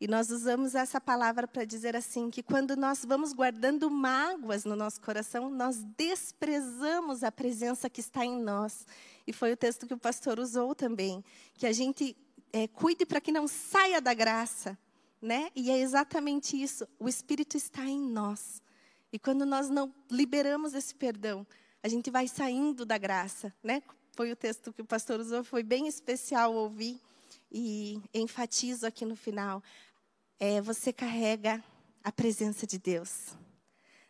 [0.00, 4.76] E nós usamos essa palavra para dizer assim: que quando nós vamos guardando mágoas no
[4.76, 8.86] nosso coração, nós desprezamos a presença que está em nós.
[9.26, 11.24] E foi o texto que o pastor usou também:
[11.54, 12.16] que a gente
[12.52, 14.78] é, cuide para que não saia da graça.
[15.20, 15.50] Né?
[15.56, 18.62] E é exatamente isso: o Espírito está em nós.
[19.12, 21.46] E quando nós não liberamos esse perdão,
[21.82, 23.52] a gente vai saindo da graça.
[23.62, 23.82] Né?
[24.12, 27.00] Foi o texto que o pastor usou, foi bem especial ouvir.
[27.50, 29.62] E enfatizo aqui no final
[30.38, 31.62] é, você carrega
[32.04, 33.34] a presença de Deus.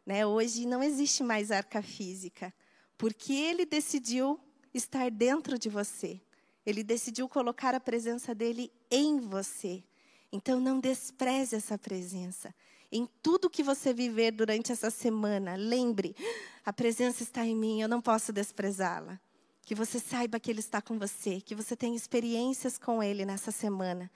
[0.04, 0.26] Né?
[0.26, 2.52] Hoje não existe mais arca física,
[2.96, 4.38] porque Ele decidiu
[4.74, 6.20] estar dentro de você.
[6.66, 9.82] Ele decidiu colocar a presença dele em você.
[10.30, 12.54] Então não despreze essa presença.
[12.90, 16.16] Em tudo que você viver durante essa semana, lembre:
[16.64, 19.20] a presença está em mim, eu não posso desprezá-la.
[19.64, 23.50] Que você saiba que Ele está com você, que você tenha experiências com Ele nessa
[23.50, 24.10] semana.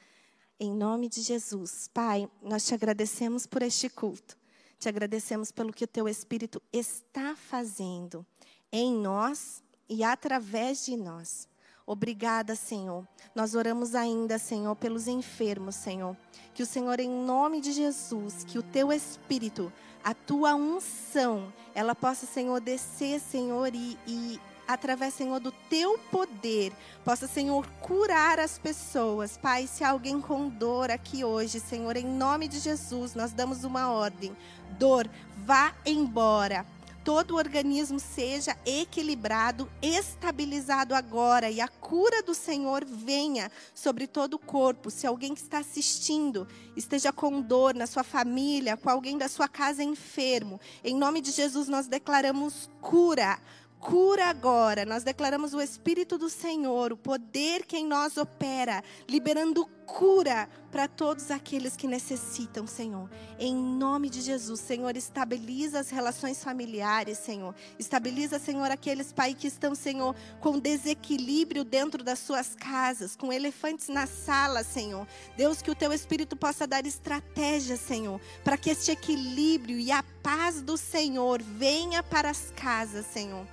[0.59, 1.89] Em nome de Jesus.
[1.93, 4.39] Pai, nós te agradecemos por este culto.
[4.79, 8.25] Te agradecemos pelo que o teu Espírito está fazendo
[8.73, 11.47] em nós e através de nós.
[11.93, 13.07] Obrigada, Senhor.
[13.35, 16.17] Nós oramos ainda, Senhor, pelos enfermos, Senhor.
[16.55, 19.71] Que o Senhor, em nome de Jesus, que o teu Espírito,
[20.03, 26.73] a tua unção, ela possa, Senhor, descer, Senhor, e, e através, Senhor, do teu poder,
[27.05, 29.37] possa, Senhor, curar as pessoas.
[29.37, 33.91] Pai, se alguém com dor aqui hoje, Senhor, em nome de Jesus, nós damos uma
[33.91, 34.35] ordem:
[34.79, 35.07] dor,
[35.45, 36.65] vá embora
[37.05, 44.35] todo o organismo seja equilibrado, estabilizado agora e a cura do Senhor venha sobre todo
[44.35, 44.91] o corpo.
[44.91, 46.47] Se alguém que está assistindo
[46.77, 51.31] esteja com dor na sua família, com alguém da sua casa enfermo, em nome de
[51.31, 53.39] Jesus nós declaramos cura
[53.83, 54.87] cura agora.
[54.87, 60.87] Nós declaramos o Espírito do Senhor, o poder que em nós opera, liberando cura para
[60.87, 63.11] todos aqueles que necessitam, Senhor.
[63.41, 67.55] Em nome de Jesus, Senhor, estabiliza as relações familiares, Senhor.
[67.77, 73.89] Estabiliza, Senhor, aqueles pais que estão, Senhor, com desequilíbrio dentro das suas casas, com elefantes
[73.89, 75.07] na sala, Senhor.
[75.37, 80.05] Deus, que o teu Espírito possa dar estratégia, Senhor, para que este equilíbrio e a
[80.23, 83.45] paz do Senhor venha para as casas, Senhor.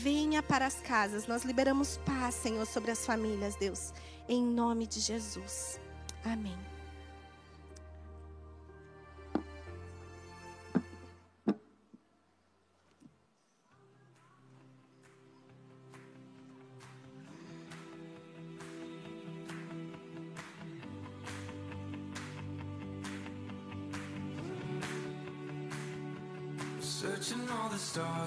[0.00, 1.26] Venha para as casas.
[1.26, 3.92] Nós liberamos paz, Senhor, sobre as famílias, Deus.
[4.28, 5.80] Em nome de Jesus.
[6.24, 6.56] Amém.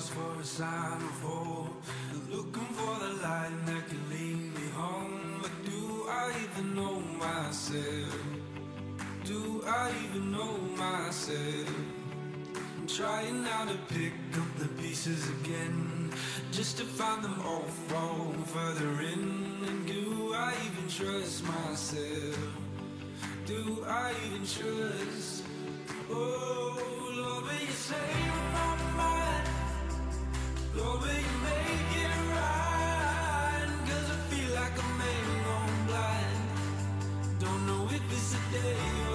[0.02, 1.84] Stars for a sign of hope
[2.30, 8.18] Looking for the light that can lead me home But do I even know myself?
[9.26, 11.70] Do I even know myself?
[12.78, 16.12] I'm trying now to pick up the pieces again
[16.52, 22.38] Just to find them all fall further in And do I even trust myself?
[23.46, 25.44] Do I even trust?
[26.10, 26.78] Oh,
[27.16, 28.51] Lord, will you save my
[38.52, 39.11] day